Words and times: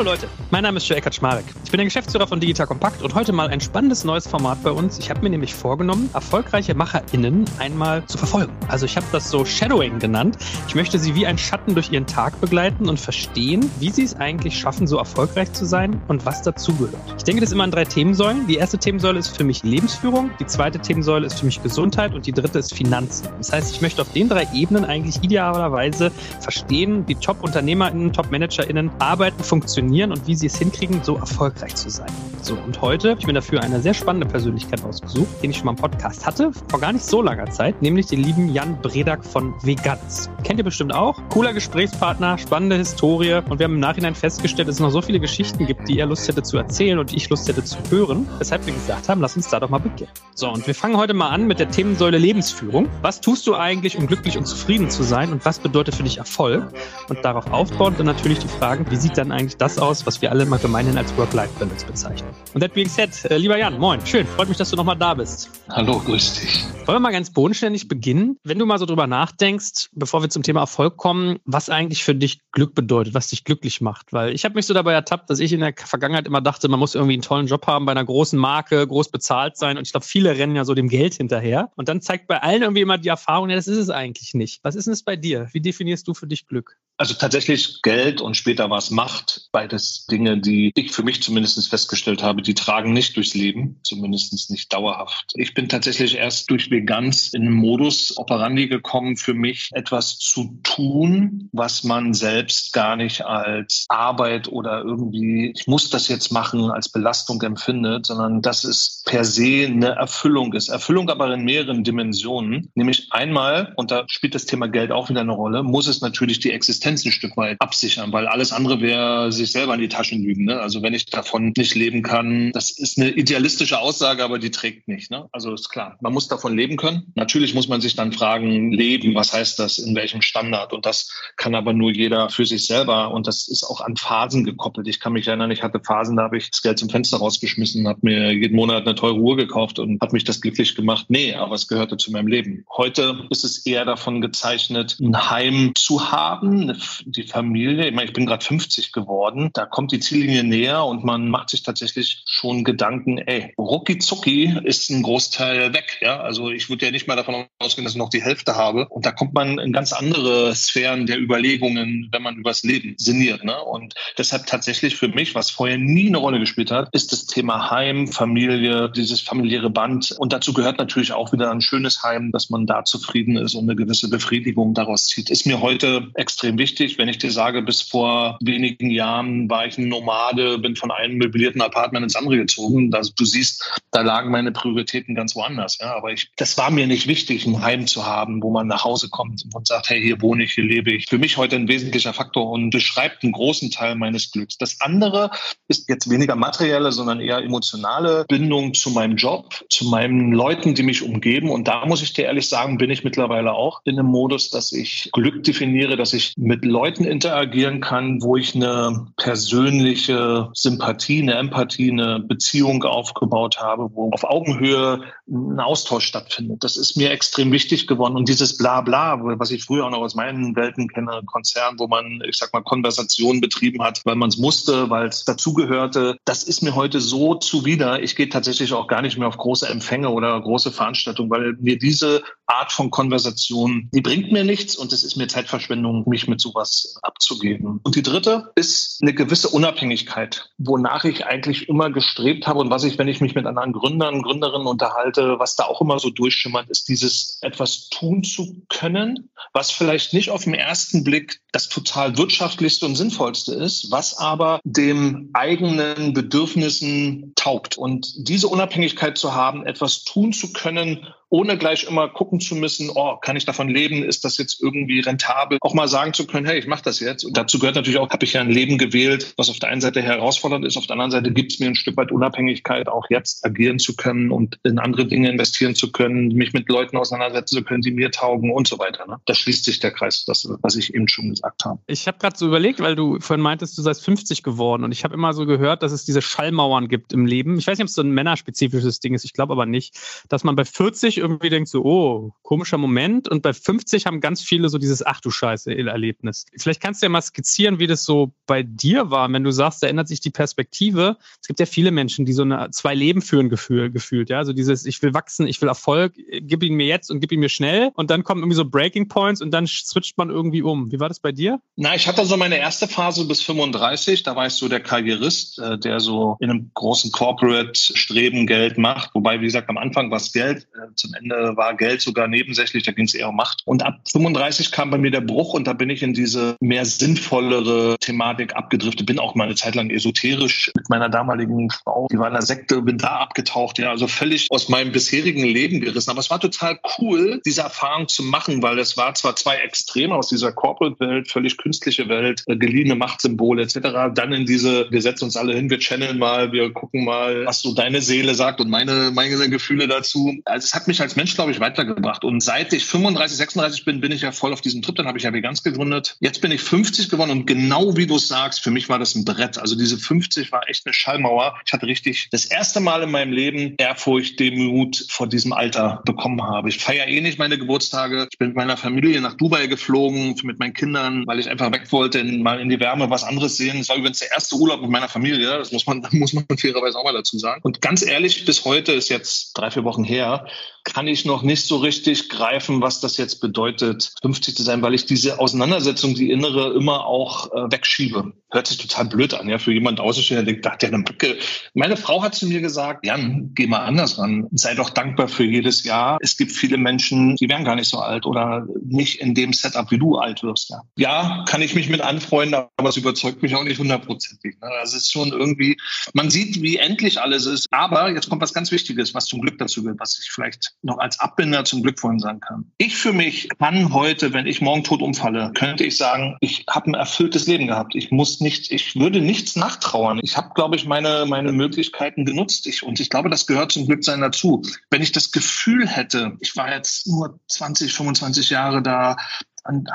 Hallo 0.00 0.12
Leute, 0.12 0.28
mein 0.50 0.62
Name 0.62 0.78
ist 0.78 0.88
Joel 0.88 1.02
Kaczmarek. 1.02 1.44
Ich 1.62 1.70
bin 1.70 1.76
der 1.76 1.84
Geschäftsführer 1.84 2.26
von 2.26 2.40
Digital 2.40 2.66
Compact 2.66 3.02
und 3.02 3.14
heute 3.14 3.34
mal 3.34 3.48
ein 3.48 3.60
spannendes 3.60 4.02
neues 4.02 4.26
Format 4.26 4.62
bei 4.62 4.70
uns. 4.70 4.98
Ich 4.98 5.10
habe 5.10 5.20
mir 5.20 5.28
nämlich 5.28 5.54
vorgenommen, 5.54 6.08
erfolgreiche 6.14 6.74
MacherInnen 6.74 7.44
einmal 7.58 8.06
zu 8.06 8.16
verfolgen. 8.16 8.50
Also 8.68 8.86
ich 8.86 8.96
habe 8.96 9.04
das 9.12 9.30
so 9.30 9.44
Shadowing 9.44 9.98
genannt. 9.98 10.38
Ich 10.68 10.74
möchte 10.74 10.98
sie 10.98 11.14
wie 11.16 11.26
ein 11.26 11.36
Schatten 11.36 11.74
durch 11.74 11.92
ihren 11.92 12.06
Tag 12.06 12.40
begleiten 12.40 12.88
und 12.88 12.98
verstehen, 12.98 13.70
wie 13.78 13.90
sie 13.90 14.04
es 14.04 14.16
eigentlich 14.16 14.58
schaffen, 14.58 14.86
so 14.86 14.96
erfolgreich 14.96 15.52
zu 15.52 15.66
sein 15.66 16.00
und 16.08 16.24
was 16.24 16.40
dazugehört. 16.40 16.96
Ich 17.18 17.24
denke 17.24 17.42
das 17.42 17.52
immer 17.52 17.64
an 17.64 17.70
drei 17.70 17.84
Themensäulen. 17.84 18.46
Die 18.46 18.56
erste 18.56 18.78
Themensäule 18.78 19.18
ist 19.18 19.36
für 19.36 19.44
mich 19.44 19.64
Lebensführung, 19.64 20.30
die 20.40 20.46
zweite 20.46 20.78
Themensäule 20.78 21.26
ist 21.26 21.40
für 21.40 21.44
mich 21.44 21.62
Gesundheit 21.62 22.14
und 22.14 22.24
die 22.24 22.32
dritte 22.32 22.58
ist 22.58 22.72
Finanzen. 22.72 23.28
Das 23.36 23.52
heißt, 23.52 23.70
ich 23.70 23.82
möchte 23.82 24.00
auf 24.00 24.10
den 24.14 24.30
drei 24.30 24.48
Ebenen 24.54 24.86
eigentlich 24.86 25.22
idealerweise 25.22 26.10
verstehen, 26.40 27.04
wie 27.06 27.16
Top-UnternehmerInnen, 27.16 28.14
Top-ManagerInnen 28.14 28.90
arbeiten, 28.98 29.44
funktionieren 29.44 29.89
funktionieren 29.90 30.12
und 30.12 30.26
wie 30.26 30.34
sie 30.34 30.46
es 30.46 30.56
hinkriegen, 30.56 31.02
so 31.02 31.16
erfolgreich 31.16 31.74
zu 31.74 31.90
sein. 31.90 32.08
So, 32.42 32.54
und 32.54 32.80
heute 32.80 33.10
habe 33.10 33.20
ich 33.20 33.26
mir 33.26 33.32
dafür 33.32 33.62
eine 33.62 33.80
sehr 33.80 33.92
spannende 33.92 34.26
Persönlichkeit 34.26 34.82
ausgesucht, 34.84 35.28
den 35.42 35.50
ich 35.50 35.58
schon 35.58 35.66
mal 35.66 35.72
im 35.72 35.76
Podcast 35.76 36.26
hatte, 36.26 36.52
vor 36.68 36.80
gar 36.80 36.92
nicht 36.92 37.04
so 37.04 37.20
langer 37.20 37.50
Zeit, 37.50 37.82
nämlich 37.82 38.06
den 38.06 38.22
lieben 38.22 38.48
Jan 38.54 38.80
Bredak 38.80 39.24
von 39.24 39.52
Veganz. 39.62 40.30
Kennt 40.42 40.58
ihr 40.58 40.64
bestimmt 40.64 40.94
auch. 40.94 41.20
Cooler 41.30 41.52
Gesprächspartner, 41.52 42.38
spannende 42.38 42.76
Historie 42.76 43.42
und 43.48 43.58
wir 43.58 43.64
haben 43.64 43.74
im 43.74 43.80
Nachhinein 43.80 44.14
festgestellt, 44.14 44.68
dass 44.68 44.76
es 44.76 44.80
noch 44.80 44.90
so 44.90 45.02
viele 45.02 45.20
Geschichten 45.20 45.66
gibt, 45.66 45.88
die 45.88 45.98
er 45.98 46.06
Lust 46.06 46.26
hätte 46.28 46.42
zu 46.42 46.56
erzählen 46.56 46.98
und 46.98 47.12
ich 47.12 47.28
Lust 47.28 47.48
hätte 47.48 47.62
zu 47.64 47.76
hören, 47.90 48.26
weshalb 48.38 48.64
wir 48.66 48.72
gesagt 48.72 49.08
haben, 49.08 49.20
lass 49.20 49.36
uns 49.36 49.48
da 49.48 49.60
doch 49.60 49.68
mal 49.68 49.78
beginnen. 49.78 50.10
So, 50.34 50.48
und 50.48 50.66
wir 50.66 50.74
fangen 50.74 50.96
heute 50.96 51.12
mal 51.12 51.28
an 51.28 51.46
mit 51.46 51.58
der 51.58 51.70
Themensäule 51.70 52.16
Lebensführung. 52.16 52.88
Was 53.02 53.20
tust 53.20 53.46
du 53.46 53.54
eigentlich, 53.54 53.98
um 53.98 54.06
glücklich 54.06 54.38
und 54.38 54.46
zufrieden 54.46 54.88
zu 54.88 55.02
sein 55.02 55.32
und 55.32 55.44
was 55.44 55.58
bedeutet 55.58 55.94
für 55.94 56.04
dich 56.04 56.18
Erfolg? 56.18 56.72
Und 57.10 57.22
darauf 57.22 57.52
aufbauend 57.52 57.98
dann 57.98 58.06
natürlich 58.06 58.38
die 58.38 58.48
Fragen, 58.48 58.86
wie 58.88 58.96
sieht 58.96 59.18
dann 59.18 59.32
eigentlich 59.32 59.58
das 59.58 59.69
das 59.70 59.78
aus, 59.78 60.06
was 60.06 60.20
wir 60.20 60.30
alle 60.30 60.44
mal 60.46 60.58
gemeinhin 60.58 60.98
als 60.98 61.16
Work-Life-Balance 61.16 61.86
bezeichnen. 61.86 62.30
Und 62.54 62.60
that 62.60 62.74
being 62.74 62.88
said, 62.88 63.10
äh, 63.30 63.36
lieber 63.36 63.56
Jan, 63.56 63.78
moin, 63.78 64.04
schön, 64.04 64.26
freut 64.26 64.48
mich, 64.48 64.58
dass 64.58 64.70
du 64.70 64.76
nochmal 64.76 64.96
da 64.96 65.14
bist. 65.14 65.50
Hallo, 65.68 66.00
grüß 66.00 66.40
dich. 66.40 66.64
Wollen 66.86 66.96
wir 66.96 67.00
mal 67.00 67.12
ganz 67.12 67.30
bodenständig 67.30 67.86
beginnen? 67.86 68.36
Wenn 68.42 68.58
du 68.58 68.66
mal 68.66 68.78
so 68.78 68.86
drüber 68.86 69.06
nachdenkst, 69.06 69.90
bevor 69.92 70.22
wir 70.22 70.28
zum 70.28 70.42
Thema 70.42 70.60
Erfolg 70.60 70.96
kommen, 70.96 71.38
was 71.44 71.70
eigentlich 71.70 72.02
für 72.02 72.16
dich 72.16 72.40
Glück 72.50 72.74
bedeutet, 72.74 73.14
was 73.14 73.28
dich 73.28 73.44
glücklich 73.44 73.80
macht. 73.80 74.12
Weil 74.12 74.34
ich 74.34 74.44
habe 74.44 74.56
mich 74.56 74.66
so 74.66 74.74
dabei 74.74 74.92
ertappt, 74.92 75.30
dass 75.30 75.38
ich 75.38 75.52
in 75.52 75.60
der 75.60 75.72
Vergangenheit 75.76 76.26
immer 76.26 76.40
dachte, 76.40 76.68
man 76.68 76.80
muss 76.80 76.96
irgendwie 76.96 77.14
einen 77.14 77.22
tollen 77.22 77.46
Job 77.46 77.66
haben, 77.68 77.86
bei 77.86 77.92
einer 77.92 78.04
großen 78.04 78.38
Marke, 78.38 78.84
groß 78.84 79.10
bezahlt 79.10 79.56
sein. 79.56 79.76
Und 79.76 79.86
ich 79.86 79.92
glaube, 79.92 80.06
viele 80.06 80.36
rennen 80.36 80.56
ja 80.56 80.64
so 80.64 80.74
dem 80.74 80.88
Geld 80.88 81.14
hinterher. 81.14 81.70
Und 81.76 81.88
dann 81.88 82.00
zeigt 82.00 82.26
bei 82.26 82.42
allen 82.42 82.62
irgendwie 82.62 82.82
immer 82.82 82.98
die 82.98 83.08
Erfahrung, 83.08 83.50
ja, 83.50 83.56
das 83.56 83.68
ist 83.68 83.78
es 83.78 83.90
eigentlich 83.90 84.34
nicht. 84.34 84.64
Was 84.64 84.74
ist 84.74 84.86
denn 84.86 84.94
es 84.94 85.04
bei 85.04 85.14
dir? 85.14 85.48
Wie 85.52 85.60
definierst 85.60 86.08
du 86.08 86.14
für 86.14 86.26
dich 86.26 86.48
Glück? 86.48 86.76
Also 87.00 87.14
tatsächlich 87.14 87.80
Geld 87.80 88.20
und 88.20 88.36
später 88.36 88.68
was 88.68 88.90
Macht, 88.90 89.48
beides 89.52 90.04
Dinge, 90.04 90.38
die 90.38 90.70
ich 90.74 90.92
für 90.92 91.02
mich 91.02 91.22
zumindest 91.22 91.66
festgestellt 91.66 92.22
habe, 92.22 92.42
die 92.42 92.52
tragen 92.52 92.92
nicht 92.92 93.16
durchs 93.16 93.32
Leben, 93.32 93.80
zumindest 93.84 94.50
nicht 94.50 94.70
dauerhaft. 94.70 95.32
Ich 95.34 95.54
bin 95.54 95.70
tatsächlich 95.70 96.16
erst 96.16 96.50
durch 96.50 96.70
Veganz 96.70 97.32
in 97.32 97.46
einen 97.46 97.54
Modus 97.54 98.18
operandi 98.18 98.68
gekommen, 98.68 99.16
für 99.16 99.32
mich 99.32 99.70
etwas 99.72 100.18
zu 100.18 100.60
tun, 100.62 101.48
was 101.52 101.84
man 101.84 102.12
selbst 102.12 102.74
gar 102.74 102.96
nicht 102.96 103.24
als 103.24 103.86
Arbeit 103.88 104.48
oder 104.48 104.82
irgendwie, 104.82 105.54
ich 105.56 105.66
muss 105.66 105.88
das 105.88 106.06
jetzt 106.08 106.30
machen, 106.30 106.70
als 106.70 106.90
Belastung 106.90 107.40
empfindet, 107.40 108.04
sondern 108.04 108.42
dass 108.42 108.62
es 108.62 109.02
per 109.06 109.24
se 109.24 109.64
eine 109.64 109.92
Erfüllung 109.92 110.52
ist. 110.52 110.68
Erfüllung 110.68 111.08
aber 111.08 111.32
in 111.32 111.44
mehreren 111.44 111.82
Dimensionen. 111.82 112.70
Nämlich 112.74 113.06
einmal, 113.10 113.72
und 113.76 113.90
da 113.90 114.04
spielt 114.08 114.34
das 114.34 114.44
Thema 114.44 114.68
Geld 114.68 114.92
auch 114.92 115.08
wieder 115.08 115.22
eine 115.22 115.32
Rolle, 115.32 115.62
muss 115.62 115.86
es 115.86 116.02
natürlich 116.02 116.40
die 116.40 116.50
Existenz 116.50 116.89
Existenz 116.90 117.06
ein 117.06 117.12
Stück 117.12 117.36
weit 117.36 117.60
absichern, 117.60 118.12
weil 118.12 118.26
alles 118.26 118.52
andere 118.52 118.80
wäre 118.80 119.32
sich 119.32 119.52
selber 119.52 119.74
in 119.74 119.80
die 119.80 119.88
Taschen 119.88 120.22
lügen. 120.22 120.44
Ne? 120.44 120.60
Also 120.60 120.82
wenn 120.82 120.94
ich 120.94 121.06
davon 121.06 121.52
nicht 121.56 121.74
leben 121.74 122.02
kann, 122.02 122.50
das 122.52 122.70
ist 122.70 122.98
eine 122.98 123.10
idealistische 123.10 123.78
Aussage, 123.78 124.24
aber 124.24 124.38
die 124.38 124.50
trägt 124.50 124.88
nicht. 124.88 125.10
Ne? 125.10 125.28
Also 125.32 125.52
ist 125.52 125.68
klar, 125.68 125.96
man 126.00 126.12
muss 126.12 126.28
davon 126.28 126.56
leben 126.56 126.76
können. 126.76 127.12
Natürlich 127.14 127.54
muss 127.54 127.68
man 127.68 127.80
sich 127.80 127.94
dann 127.94 128.12
fragen, 128.12 128.72
leben, 128.72 129.14
was 129.14 129.32
heißt 129.32 129.58
das, 129.58 129.78
in 129.78 129.94
welchem 129.94 130.22
Standard? 130.22 130.72
Und 130.72 130.86
das 130.86 131.10
kann 131.36 131.54
aber 131.54 131.72
nur 131.72 131.92
jeder 131.92 132.28
für 132.28 132.46
sich 132.46 132.66
selber. 132.66 133.12
Und 133.12 133.26
das 133.26 133.48
ist 133.48 133.64
auch 133.64 133.80
an 133.80 133.96
Phasen 133.96 134.44
gekoppelt. 134.44 134.88
Ich 134.88 135.00
kann 135.00 135.12
mich 135.12 135.28
erinnern, 135.28 135.50
ich 135.50 135.62
hatte 135.62 135.80
Phasen, 135.80 136.16
da 136.16 136.24
habe 136.24 136.38
ich 136.38 136.50
das 136.50 136.62
Geld 136.62 136.78
zum 136.78 136.90
Fenster 136.90 137.18
rausgeschmissen, 137.18 137.86
habe 137.86 138.00
mir 138.02 138.32
jeden 138.32 138.56
Monat 138.56 138.86
eine 138.86 138.94
teure 138.94 139.18
Uhr 139.18 139.36
gekauft 139.36 139.78
und 139.78 140.00
hat 140.00 140.12
mich 140.12 140.24
das 140.24 140.40
glücklich 140.40 140.74
gemacht. 140.74 141.06
Nee, 141.08 141.34
aber 141.34 141.54
es 141.54 141.68
gehörte 141.68 141.96
zu 141.96 142.10
meinem 142.10 142.26
Leben. 142.26 142.64
Heute 142.76 143.26
ist 143.30 143.44
es 143.44 143.66
eher 143.66 143.84
davon 143.84 144.20
gezeichnet, 144.20 144.96
ein 145.00 145.30
Heim 145.30 145.72
zu 145.74 146.10
haben, 146.10 146.62
eine 146.62 146.74
die 147.04 147.24
Familie, 147.24 147.86
ich 147.86 147.94
meine, 147.94 148.08
ich 148.08 148.12
bin 148.12 148.26
gerade 148.26 148.44
50 148.44 148.92
geworden, 148.92 149.50
da 149.54 149.66
kommt 149.66 149.92
die 149.92 150.00
Ziellinie 150.00 150.44
näher 150.44 150.84
und 150.84 151.04
man 151.04 151.28
macht 151.28 151.50
sich 151.50 151.62
tatsächlich 151.62 152.22
schon 152.26 152.64
Gedanken, 152.64 153.18
ey, 153.18 153.52
rucki 153.58 153.98
zucki 153.98 154.56
ist 154.64 154.90
ein 154.90 155.02
Großteil 155.02 155.72
weg. 155.72 155.98
Ja? 156.00 156.20
Also 156.20 156.50
ich 156.50 156.68
würde 156.68 156.86
ja 156.86 156.92
nicht 156.92 157.06
mal 157.06 157.16
davon 157.16 157.46
ausgehen, 157.58 157.84
dass 157.84 157.94
ich 157.94 157.98
noch 157.98 158.10
die 158.10 158.22
Hälfte 158.22 158.56
habe. 158.56 158.86
Und 158.88 159.06
da 159.06 159.12
kommt 159.12 159.34
man 159.34 159.58
in 159.58 159.72
ganz 159.72 159.92
andere 159.92 160.54
Sphären 160.54 161.06
der 161.06 161.18
Überlegungen, 161.20 162.08
wenn 162.12 162.22
man 162.22 162.36
übers 162.36 162.62
Leben 162.62 162.94
sinniert. 162.98 163.44
Ne? 163.44 163.60
Und 163.62 163.94
deshalb 164.18 164.46
tatsächlich 164.46 164.96
für 164.96 165.08
mich, 165.08 165.34
was 165.34 165.50
vorher 165.50 165.78
nie 165.78 166.08
eine 166.08 166.18
Rolle 166.18 166.38
gespielt 166.38 166.70
hat, 166.70 166.88
ist 166.92 167.12
das 167.12 167.26
Thema 167.26 167.70
Heim, 167.70 168.08
Familie, 168.08 168.90
dieses 168.90 169.20
familiäre 169.20 169.70
Band. 169.70 170.12
Und 170.18 170.32
dazu 170.32 170.52
gehört 170.52 170.78
natürlich 170.78 171.12
auch 171.12 171.32
wieder 171.32 171.50
ein 171.50 171.60
schönes 171.60 172.02
Heim, 172.02 172.32
dass 172.32 172.50
man 172.50 172.66
da 172.66 172.84
zufrieden 172.84 173.36
ist 173.36 173.54
und 173.54 173.64
eine 173.64 173.76
gewisse 173.76 174.08
Befriedigung 174.08 174.74
daraus 174.74 175.06
zieht. 175.06 175.30
Ist 175.30 175.46
mir 175.46 175.60
heute 175.60 176.08
extrem 176.14 176.58
wichtig 176.60 177.00
wenn 177.00 177.08
ich 177.08 177.18
dir 177.18 177.32
sage, 177.32 177.62
bis 177.62 177.80
vor 177.80 178.38
wenigen 178.42 178.90
Jahren 178.90 179.48
war 179.48 179.66
ich 179.66 179.78
ein 179.78 179.88
Nomade, 179.88 180.58
bin 180.58 180.76
von 180.76 180.90
einem 180.90 181.16
möblierten 181.16 181.62
Apartment 181.62 182.04
ins 182.04 182.14
andere 182.14 182.36
gezogen. 182.36 182.90
Das, 182.90 183.14
du 183.14 183.24
siehst, 183.24 183.80
da 183.90 184.02
lagen 184.02 184.30
meine 184.30 184.52
Prioritäten 184.52 185.14
ganz 185.14 185.34
woanders. 185.34 185.78
Ja, 185.80 185.96
aber 185.96 186.12
ich, 186.12 186.30
das 186.36 186.58
war 186.58 186.70
mir 186.70 186.86
nicht 186.86 187.06
wichtig, 187.06 187.46
ein 187.46 187.62
Heim 187.62 187.86
zu 187.86 188.06
haben, 188.06 188.42
wo 188.42 188.50
man 188.50 188.66
nach 188.66 188.84
Hause 188.84 189.08
kommt 189.08 189.44
und 189.52 189.66
sagt, 189.66 189.88
hey, 189.88 190.00
hier 190.00 190.20
wohne 190.20 190.44
ich, 190.44 190.52
hier 190.52 190.64
lebe 190.64 190.92
ich. 190.92 191.06
Für 191.08 191.18
mich 191.18 191.38
heute 191.38 191.56
ein 191.56 191.68
wesentlicher 191.68 192.12
Faktor 192.12 192.50
und 192.50 192.70
beschreibt 192.70 193.24
einen 193.24 193.32
großen 193.32 193.70
Teil 193.70 193.94
meines 193.94 194.30
Glücks. 194.30 194.58
Das 194.58 194.80
andere 194.82 195.30
ist 195.68 195.88
jetzt 195.88 196.10
weniger 196.10 196.36
materielle, 196.36 196.92
sondern 196.92 197.20
eher 197.20 197.38
emotionale 197.38 198.26
Bindung 198.28 198.74
zu 198.74 198.90
meinem 198.90 199.16
Job, 199.16 199.64
zu 199.70 199.86
meinen 199.86 200.32
Leuten, 200.32 200.74
die 200.74 200.82
mich 200.82 201.02
umgeben. 201.02 201.50
Und 201.50 201.66
da 201.66 201.86
muss 201.86 202.02
ich 202.02 202.12
dir 202.12 202.26
ehrlich 202.26 202.48
sagen, 202.48 202.76
bin 202.76 202.90
ich 202.90 203.04
mittlerweile 203.04 203.54
auch 203.54 203.80
in 203.84 203.98
einem 203.98 204.08
Modus, 204.08 204.50
dass 204.50 204.72
ich 204.72 205.08
Glück 205.12 205.42
definiere, 205.44 205.96
dass 205.96 206.12
ich 206.12 206.34
mit 206.50 206.64
Leuten 206.64 207.04
interagieren 207.04 207.80
kann, 207.80 208.20
wo 208.22 208.36
ich 208.36 208.56
eine 208.56 209.06
persönliche 209.16 210.50
Sympathie, 210.52 211.22
eine 211.22 211.34
Empathie, 211.34 211.92
eine 211.92 212.18
Beziehung 212.18 212.82
aufgebaut 212.82 213.60
habe, 213.60 213.88
wo 213.94 214.10
auf 214.10 214.24
Augenhöhe 214.24 215.00
ein 215.28 215.60
Austausch 215.60 216.06
stattfindet. 216.06 216.64
Das 216.64 216.76
ist 216.76 216.96
mir 216.96 217.12
extrem 217.12 217.52
wichtig 217.52 217.86
geworden. 217.86 218.16
Und 218.16 218.28
dieses 218.28 218.58
Blabla, 218.58 219.20
was 219.38 219.52
ich 219.52 219.62
früher 219.62 219.86
auch 219.86 219.90
noch 219.90 220.00
aus 220.00 220.16
meinen 220.16 220.56
Welten 220.56 220.88
kenne, 220.88 221.22
Konzern, 221.24 221.76
wo 221.78 221.86
man, 221.86 222.20
ich 222.28 222.36
sag 222.36 222.52
mal, 222.52 222.62
Konversationen 222.62 223.40
betrieben 223.40 223.80
hat, 223.80 224.00
weil 224.04 224.16
man 224.16 224.30
es 224.30 224.36
musste, 224.36 224.90
weil 224.90 225.06
es 225.06 225.24
dazugehörte, 225.24 226.16
das 226.24 226.42
ist 226.42 226.62
mir 226.62 226.74
heute 226.74 227.00
so 227.00 227.36
zuwider. 227.36 228.02
Ich 228.02 228.16
gehe 228.16 228.28
tatsächlich 228.28 228.72
auch 228.72 228.88
gar 228.88 229.02
nicht 229.02 229.16
mehr 229.18 229.28
auf 229.28 229.36
große 229.36 229.68
Empfänge 229.68 230.10
oder 230.10 230.40
große 230.40 230.72
Veranstaltungen, 230.72 231.30
weil 231.30 231.52
mir 231.60 231.78
diese 231.78 232.24
Art 232.48 232.72
von 232.72 232.90
Konversation, 232.90 233.88
die 233.94 234.00
bringt 234.00 234.32
mir 234.32 234.42
nichts 234.42 234.74
und 234.74 234.92
es 234.92 235.04
ist 235.04 235.14
mir 235.14 235.28
Zeitverschwendung, 235.28 236.08
mich 236.08 236.26
mit 236.26 236.39
sowas 236.40 236.96
abzugeben. 237.02 237.80
Und 237.82 237.94
die 237.94 238.02
dritte 238.02 238.50
ist 238.54 238.98
eine 239.02 239.14
gewisse 239.14 239.48
Unabhängigkeit, 239.48 240.50
wonach 240.58 241.04
ich 241.04 241.26
eigentlich 241.26 241.68
immer 241.68 241.90
gestrebt 241.90 242.46
habe 242.46 242.60
und 242.60 242.70
was 242.70 242.84
ich, 242.84 242.98
wenn 242.98 243.08
ich 243.08 243.20
mich 243.20 243.34
mit 243.34 243.46
anderen 243.46 243.72
Gründern, 243.72 244.22
Gründerinnen 244.22 244.66
unterhalte, 244.66 245.38
was 245.38 245.56
da 245.56 245.64
auch 245.64 245.80
immer 245.80 245.98
so 245.98 246.10
durchschimmert, 246.10 246.68
ist 246.70 246.88
dieses 246.88 247.38
etwas 247.42 247.88
tun 247.88 248.22
zu 248.22 248.62
können, 248.68 249.30
was 249.52 249.70
vielleicht 249.70 250.12
nicht 250.12 250.30
auf 250.30 250.44
den 250.44 250.54
ersten 250.54 251.04
Blick 251.04 251.40
das 251.52 251.68
total 251.68 252.16
wirtschaftlichste 252.16 252.86
und 252.86 252.96
sinnvollste 252.96 253.54
ist, 253.54 253.90
was 253.90 254.16
aber 254.18 254.60
dem 254.64 255.30
eigenen 255.32 256.12
Bedürfnissen 256.12 257.32
taugt. 257.36 257.76
Und 257.76 258.12
diese 258.28 258.48
Unabhängigkeit 258.48 259.18
zu 259.18 259.34
haben, 259.34 259.66
etwas 259.66 260.04
tun 260.04 260.32
zu 260.32 260.52
können, 260.52 261.06
ohne 261.30 261.56
gleich 261.56 261.84
immer 261.84 262.08
gucken 262.08 262.40
zu 262.40 262.56
müssen, 262.56 262.90
oh, 262.94 263.16
kann 263.16 263.36
ich 263.36 263.44
davon 263.44 263.68
leben? 263.68 264.02
Ist 264.02 264.24
das 264.24 264.36
jetzt 264.36 264.60
irgendwie 264.60 265.00
rentabel? 265.00 265.58
Auch 265.60 265.74
mal 265.74 265.88
sagen 265.88 266.12
zu 266.12 266.26
können, 266.26 266.44
hey, 266.44 266.58
ich 266.58 266.66
mache 266.66 266.82
das 266.82 267.00
jetzt. 267.00 267.24
Und 267.24 267.36
dazu 267.36 267.58
gehört 267.58 267.76
natürlich 267.76 267.98
auch, 267.98 268.10
habe 268.10 268.24
ich 268.24 268.32
ja 268.32 268.40
ein 268.40 268.50
Leben 268.50 268.78
gewählt, 268.78 269.32
was 269.36 269.48
auf 269.48 269.60
der 269.60 269.70
einen 269.70 269.80
Seite 269.80 270.02
herausfordernd 270.02 270.64
ist, 270.66 270.76
auf 270.76 270.86
der 270.86 270.94
anderen 270.94 271.12
Seite 271.12 271.32
gibt 271.32 271.52
es 271.52 271.60
mir 271.60 271.66
ein 271.66 271.76
Stück 271.76 271.96
weit 271.96 272.10
Unabhängigkeit, 272.10 272.88
auch 272.88 273.06
jetzt 273.10 273.44
agieren 273.44 273.78
zu 273.78 273.94
können 273.94 274.32
und 274.32 274.58
in 274.64 274.78
andere 274.78 275.06
Dinge 275.06 275.30
investieren 275.30 275.74
zu 275.74 275.92
können, 275.92 276.28
mich 276.28 276.52
mit 276.52 276.68
Leuten 276.68 276.96
auseinandersetzen 276.96 277.56
zu 277.56 277.64
können, 277.64 277.82
die 277.82 277.92
mir 277.92 278.10
taugen 278.10 278.52
und 278.52 278.66
so 278.66 278.78
weiter. 278.78 279.06
Ne? 279.06 279.18
Da 279.26 279.34
schließt 279.34 279.64
sich 279.64 279.78
der 279.78 279.92
Kreis, 279.92 280.24
das, 280.26 280.48
was 280.62 280.74
ich 280.74 280.94
eben 280.94 281.06
schon 281.06 281.30
gesagt 281.30 281.64
habe. 281.64 281.78
Ich 281.86 282.08
habe 282.08 282.18
gerade 282.18 282.36
so 282.36 282.46
überlegt, 282.46 282.80
weil 282.80 282.96
du 282.96 283.20
vorhin 283.20 283.42
meintest, 283.42 283.78
du 283.78 283.82
seist 283.82 284.04
50 284.04 284.42
geworden 284.42 284.82
und 284.82 284.90
ich 284.90 285.04
habe 285.04 285.14
immer 285.14 285.32
so 285.32 285.46
gehört, 285.46 285.84
dass 285.84 285.92
es 285.92 286.04
diese 286.04 286.22
Schallmauern 286.22 286.88
gibt 286.88 287.12
im 287.12 287.26
Leben. 287.26 287.58
Ich 287.58 287.68
weiß 287.68 287.78
nicht, 287.78 287.84
ob 287.84 287.88
es 287.88 287.94
so 287.94 288.02
ein 288.02 288.10
männerspezifisches 288.10 288.98
Ding 288.98 289.14
ist, 289.14 289.24
ich 289.24 289.32
glaube 289.32 289.52
aber 289.52 289.66
nicht, 289.66 289.96
dass 290.28 290.42
man 290.42 290.56
bei 290.56 290.64
40 290.64 291.19
irgendwie 291.20 291.50
denkt 291.50 291.68
so, 291.68 291.84
oh, 291.84 292.32
komischer 292.42 292.78
Moment 292.78 293.28
und 293.28 293.42
bei 293.42 293.52
50 293.52 294.06
haben 294.06 294.20
ganz 294.20 294.42
viele 294.42 294.68
so 294.68 294.78
dieses 294.78 295.04
Ach 295.06 295.20
du 295.20 295.30
Scheiße 295.30 295.72
Erlebnis. 295.72 296.46
Vielleicht 296.56 296.80
kannst 296.80 297.02
du 297.02 297.06
ja 297.06 297.10
mal 297.10 297.22
skizzieren, 297.22 297.78
wie 297.78 297.86
das 297.86 298.04
so 298.04 298.32
bei 298.46 298.62
dir 298.62 299.10
war, 299.10 299.32
wenn 299.32 299.44
du 299.44 299.52
sagst, 299.52 299.82
da 299.82 299.86
ändert 299.86 300.08
sich 300.08 300.20
die 300.20 300.30
Perspektive. 300.30 301.16
Es 301.40 301.46
gibt 301.46 301.60
ja 301.60 301.66
viele 301.66 301.90
Menschen, 301.90 302.24
die 302.24 302.32
so 302.32 302.42
eine 302.42 302.70
zwei 302.70 302.94
Leben 302.94 303.22
führen 303.22 303.48
Gefühl, 303.48 303.90
gefühlt, 303.90 304.30
ja, 304.30 304.38
also 304.38 304.52
dieses 304.52 304.86
ich 304.86 305.02
will 305.02 305.14
wachsen, 305.14 305.46
ich 305.46 305.60
will 305.60 305.68
Erfolg, 305.68 306.14
gib 306.40 306.62
ihn 306.62 306.74
mir 306.74 306.86
jetzt 306.86 307.10
und 307.10 307.20
gib 307.20 307.32
ihn 307.32 307.40
mir 307.40 307.48
schnell 307.48 307.90
und 307.94 308.10
dann 308.10 308.24
kommen 308.24 308.40
irgendwie 308.42 308.56
so 308.56 308.64
Breaking 308.64 309.08
Points 309.08 309.40
und 309.40 309.50
dann 309.50 309.66
switcht 309.66 310.18
man 310.18 310.30
irgendwie 310.30 310.62
um. 310.62 310.90
Wie 310.90 311.00
war 311.00 311.08
das 311.08 311.20
bei 311.20 311.32
dir? 311.32 311.60
Na, 311.76 311.94
ich 311.94 312.08
hatte 312.08 312.24
so 312.24 312.36
meine 312.36 312.58
erste 312.58 312.88
Phase 312.88 313.26
bis 313.26 313.42
35, 313.42 314.22
da 314.22 314.36
war 314.36 314.46
ich 314.46 314.54
so 314.54 314.68
der 314.68 314.80
Karrierist, 314.80 315.58
äh, 315.58 315.78
der 315.78 316.00
so 316.00 316.36
in 316.40 316.50
einem 316.50 316.70
großen 316.74 317.12
Corporate 317.12 317.72
Streben 317.74 318.46
Geld 318.46 318.78
macht, 318.78 319.14
wobei, 319.14 319.40
wie 319.40 319.46
gesagt, 319.46 319.68
am 319.68 319.78
Anfang 319.78 320.10
war 320.10 320.18
es 320.18 320.32
Geld, 320.32 320.68
äh, 320.74 320.94
zum 321.10 321.14
Ende 321.14 321.56
war 321.56 321.76
Geld 321.76 322.00
sogar 322.00 322.28
nebensächlich, 322.28 322.84
da 322.84 322.92
ging 322.92 323.04
es 323.04 323.14
eher 323.14 323.28
um 323.28 323.36
Macht. 323.36 323.62
Und 323.64 323.84
ab 323.84 324.00
35 324.10 324.72
kam 324.72 324.90
bei 324.90 324.98
mir 324.98 325.10
der 325.10 325.20
Bruch 325.20 325.54
und 325.54 325.66
da 325.66 325.72
bin 325.72 325.90
ich 325.90 326.02
in 326.02 326.14
diese 326.14 326.56
mehr 326.60 326.84
sinnvollere 326.84 327.96
Thematik 328.00 328.54
abgedriftet, 328.54 329.06
bin 329.06 329.18
auch 329.18 329.34
mal 329.34 329.44
eine 329.44 329.54
Zeit 329.54 329.74
lang 329.74 329.90
esoterisch 329.90 330.70
mit 330.76 330.88
meiner 330.88 331.08
damaligen 331.08 331.70
Frau, 331.70 332.06
die 332.10 332.18
war 332.18 332.28
in 332.28 332.34
der 332.34 332.42
Sekte, 332.42 332.82
bin 332.82 332.98
da 332.98 333.16
abgetaucht, 333.18 333.78
ja, 333.78 333.90
also 333.90 334.06
völlig 334.06 334.48
aus 334.50 334.68
meinem 334.68 334.92
bisherigen 334.92 335.44
Leben 335.44 335.80
gerissen. 335.80 336.10
Aber 336.10 336.20
es 336.20 336.30
war 336.30 336.40
total 336.40 336.78
cool, 336.98 337.40
diese 337.44 337.62
Erfahrung 337.62 338.08
zu 338.08 338.22
machen, 338.22 338.62
weil 338.62 338.78
es 338.78 338.96
war 338.96 339.14
zwar 339.14 339.36
zwei 339.36 339.56
Extreme 339.56 340.14
aus 340.14 340.28
dieser 340.28 340.52
Corporate-Welt, 340.52 341.30
völlig 341.30 341.56
künstliche 341.56 342.08
Welt, 342.08 342.44
äh, 342.46 342.56
geliehene 342.56 342.94
Machtsymbole 342.94 343.62
etc., 343.62 343.80
dann 344.14 344.32
in 344.32 344.46
diese, 344.46 344.90
wir 344.90 345.02
setzen 345.02 345.24
uns 345.24 345.36
alle 345.36 345.54
hin, 345.54 345.70
wir 345.70 345.78
channeln 345.78 346.18
mal, 346.18 346.52
wir 346.52 346.72
gucken 346.72 347.04
mal, 347.04 347.46
was 347.46 347.62
so 347.62 347.74
deine 347.74 348.00
Seele 348.00 348.34
sagt 348.34 348.60
und 348.60 348.70
meine, 348.70 349.10
meine 349.12 349.48
Gefühle 349.48 349.88
dazu. 349.88 350.36
Also 350.44 350.64
es 350.64 350.74
hat 350.74 350.86
mich 350.86 350.99
als 351.00 351.16
Mensch, 351.16 351.34
glaube 351.34 351.52
ich, 351.52 351.60
weitergebracht. 351.60 352.24
Und 352.24 352.40
seit 352.40 352.72
ich 352.72 352.84
35, 352.84 353.36
36 353.36 353.84
bin, 353.84 354.00
bin 354.00 354.12
ich 354.12 354.22
ja 354.22 354.32
voll 354.32 354.52
auf 354.52 354.60
diesem 354.60 354.82
Trip. 354.82 354.94
Dann 354.96 355.06
habe 355.06 355.18
ich 355.18 355.24
ja 355.24 355.30
ganz 355.30 355.62
gegründet. 355.62 356.16
Jetzt 356.20 356.40
bin 356.40 356.50
ich 356.50 356.60
50 356.60 357.08
geworden 357.08 357.30
und 357.30 357.46
genau 357.46 357.96
wie 357.96 358.06
du 358.06 358.16
es 358.16 358.28
sagst, 358.28 358.60
für 358.60 358.70
mich 358.70 358.88
war 358.88 358.98
das 358.98 359.14
ein 359.14 359.24
Brett. 359.24 359.58
Also 359.58 359.76
diese 359.76 359.98
50 359.98 360.52
war 360.52 360.68
echt 360.68 360.86
eine 360.86 360.92
Schallmauer. 360.92 361.58
Ich 361.64 361.72
hatte 361.72 361.86
richtig 361.86 362.28
das 362.30 362.44
erste 362.44 362.80
Mal 362.80 363.02
in 363.02 363.10
meinem 363.10 363.32
Leben 363.32 363.74
Ehrfurcht, 363.78 364.38
Demut 364.38 365.04
vor 365.08 365.28
diesem 365.28 365.52
Alter 365.52 366.02
bekommen 366.04 366.42
habe. 366.42 366.68
Ich 366.68 366.78
feiere 366.78 367.08
eh 367.08 367.20
nicht 367.20 367.38
meine 367.38 367.58
Geburtstage. 367.58 368.28
Ich 368.30 368.38
bin 368.38 368.48
mit 368.48 368.56
meiner 368.56 368.76
Familie 368.76 369.20
nach 369.20 369.34
Dubai 369.34 369.66
geflogen, 369.66 370.36
mit 370.42 370.58
meinen 370.58 370.74
Kindern, 370.74 371.26
weil 371.26 371.38
ich 371.38 371.48
einfach 371.48 371.72
weg 371.72 371.90
wollte, 371.90 372.22
mal 372.24 372.60
in 372.60 372.68
die 372.68 372.80
Wärme 372.80 373.10
was 373.10 373.24
anderes 373.24 373.56
sehen. 373.56 373.78
Es 373.80 373.88
war 373.88 373.96
übrigens 373.96 374.18
der 374.18 374.30
erste 374.32 374.56
Urlaub 374.56 374.80
mit 374.80 374.90
meiner 374.90 375.08
Familie. 375.08 375.58
Das 375.58 375.72
muss 375.72 375.86
man, 375.86 376.06
muss 376.12 376.32
man 376.32 376.44
fairerweise 376.56 376.98
auch 376.98 377.04
mal 377.04 377.12
dazu 377.12 377.38
sagen. 377.38 377.60
Und 377.62 377.80
ganz 377.80 378.02
ehrlich, 378.02 378.44
bis 378.44 378.64
heute 378.64 378.92
ist 378.92 379.08
jetzt 379.08 379.52
drei, 379.54 379.70
vier 379.70 379.84
Wochen 379.84 380.04
her, 380.04 380.46
kann 380.92 381.06
ich 381.06 381.24
noch 381.24 381.42
nicht 381.42 381.66
so 381.66 381.76
richtig 381.76 382.28
greifen, 382.28 382.80
was 382.80 383.00
das 383.00 383.16
jetzt 383.16 383.40
bedeutet, 383.40 384.12
50 384.22 384.56
zu 384.56 384.62
sein, 384.62 384.82
weil 384.82 384.94
ich 384.94 385.06
diese 385.06 385.38
Auseinandersetzung, 385.38 386.14
die 386.14 386.30
innere, 386.30 386.74
immer 386.74 387.06
auch 387.06 387.52
äh, 387.52 387.70
wegschiebe. 387.70 388.32
Hört 388.52 388.66
sich 388.66 388.78
total 388.78 389.04
blöd 389.04 389.34
an, 389.34 389.48
ja, 389.48 389.58
für 389.58 389.72
jemand 389.72 390.00
Außenstehender, 390.00 390.44
der 390.44 390.52
denkt, 390.54 390.66
da 390.66 390.72
hat 390.72 390.84
eine 390.84 391.04
Backe. 391.04 391.38
Meine 391.74 391.96
Frau 391.96 392.22
hat 392.22 392.34
zu 392.34 392.46
mir 392.46 392.60
gesagt, 392.60 393.06
Jan, 393.06 393.52
geh 393.54 393.68
mal 393.68 393.84
anders 393.84 394.18
ran. 394.18 394.48
Sei 394.52 394.74
doch 394.74 394.90
dankbar 394.90 395.28
für 395.28 395.44
jedes 395.44 395.84
Jahr. 395.84 396.18
Es 396.20 396.36
gibt 396.36 396.50
viele 396.50 396.76
Menschen, 396.76 397.36
die 397.36 397.48
werden 397.48 397.64
gar 397.64 397.76
nicht 397.76 397.88
so 397.88 397.98
alt 397.98 398.26
oder 398.26 398.66
nicht 398.82 399.20
in 399.20 399.34
dem 399.34 399.52
Setup, 399.52 399.90
wie 399.90 399.98
du 399.98 400.16
alt 400.16 400.42
wirst. 400.42 400.70
Ja, 400.70 400.82
ja 400.96 401.44
kann 401.48 401.62
ich 401.62 401.74
mich 401.74 401.88
mit 401.88 402.00
anfreunden, 402.00 402.66
aber 402.76 402.88
es 402.88 402.96
überzeugt 402.96 403.42
mich 403.42 403.54
auch 403.54 403.62
nicht 403.62 403.78
hundertprozentig. 403.78 404.56
Ne? 404.60 404.68
Das 404.80 404.94
ist 404.94 405.12
schon 405.12 405.30
irgendwie, 405.30 405.76
man 406.12 406.30
sieht, 406.30 406.60
wie 406.60 406.76
endlich 406.76 407.20
alles 407.20 407.46
ist. 407.46 407.68
Aber 407.70 408.10
jetzt 408.10 408.28
kommt 408.28 408.42
was 408.42 408.52
ganz 408.52 408.72
Wichtiges, 408.72 409.14
was 409.14 409.26
zum 409.26 409.40
Glück 409.40 409.58
dazu 409.58 409.82
gehört, 409.82 410.00
was 410.00 410.18
ich 410.20 410.30
vielleicht 410.30 410.72
noch 410.82 410.98
als 410.98 411.20
Abbinder 411.20 411.64
zum 411.64 411.82
Glück 411.82 412.00
vorhin 412.00 412.18
sagen 412.18 412.40
kann. 412.40 412.72
Ich 412.78 412.96
für 412.96 413.12
mich 413.12 413.48
kann 413.58 413.92
heute, 413.92 414.32
wenn 414.32 414.46
ich 414.46 414.60
morgen 414.60 414.84
tot 414.84 415.02
umfalle, 415.02 415.52
könnte 415.54 415.84
ich 415.84 415.96
sagen, 415.96 416.36
ich 416.40 416.64
habe 416.68 416.90
ein 416.90 416.94
erfülltes 416.94 417.46
Leben 417.46 417.66
gehabt. 417.66 417.94
Ich 417.94 418.10
muss 418.10 418.40
nicht, 418.40 418.70
ich 418.70 418.96
würde 418.96 419.20
nichts 419.20 419.56
nachtrauern. 419.56 420.20
Ich 420.22 420.36
habe, 420.36 420.50
glaube 420.54 420.76
ich, 420.76 420.86
meine, 420.86 421.26
meine 421.26 421.52
Möglichkeiten 421.52 422.24
genutzt. 422.24 422.66
Ich, 422.66 422.82
und 422.82 423.00
ich 423.00 423.10
glaube, 423.10 423.30
das 423.30 423.46
gehört 423.46 423.72
zum 423.72 423.86
Glücksein 423.86 424.20
dazu. 424.20 424.62
Wenn 424.90 425.02
ich 425.02 425.12
das 425.12 425.32
Gefühl 425.32 425.86
hätte, 425.86 426.36
ich 426.40 426.56
war 426.56 426.72
jetzt 426.72 427.06
nur 427.06 427.38
20, 427.48 427.92
25 427.92 428.50
Jahre 428.50 428.82
da, 428.82 429.16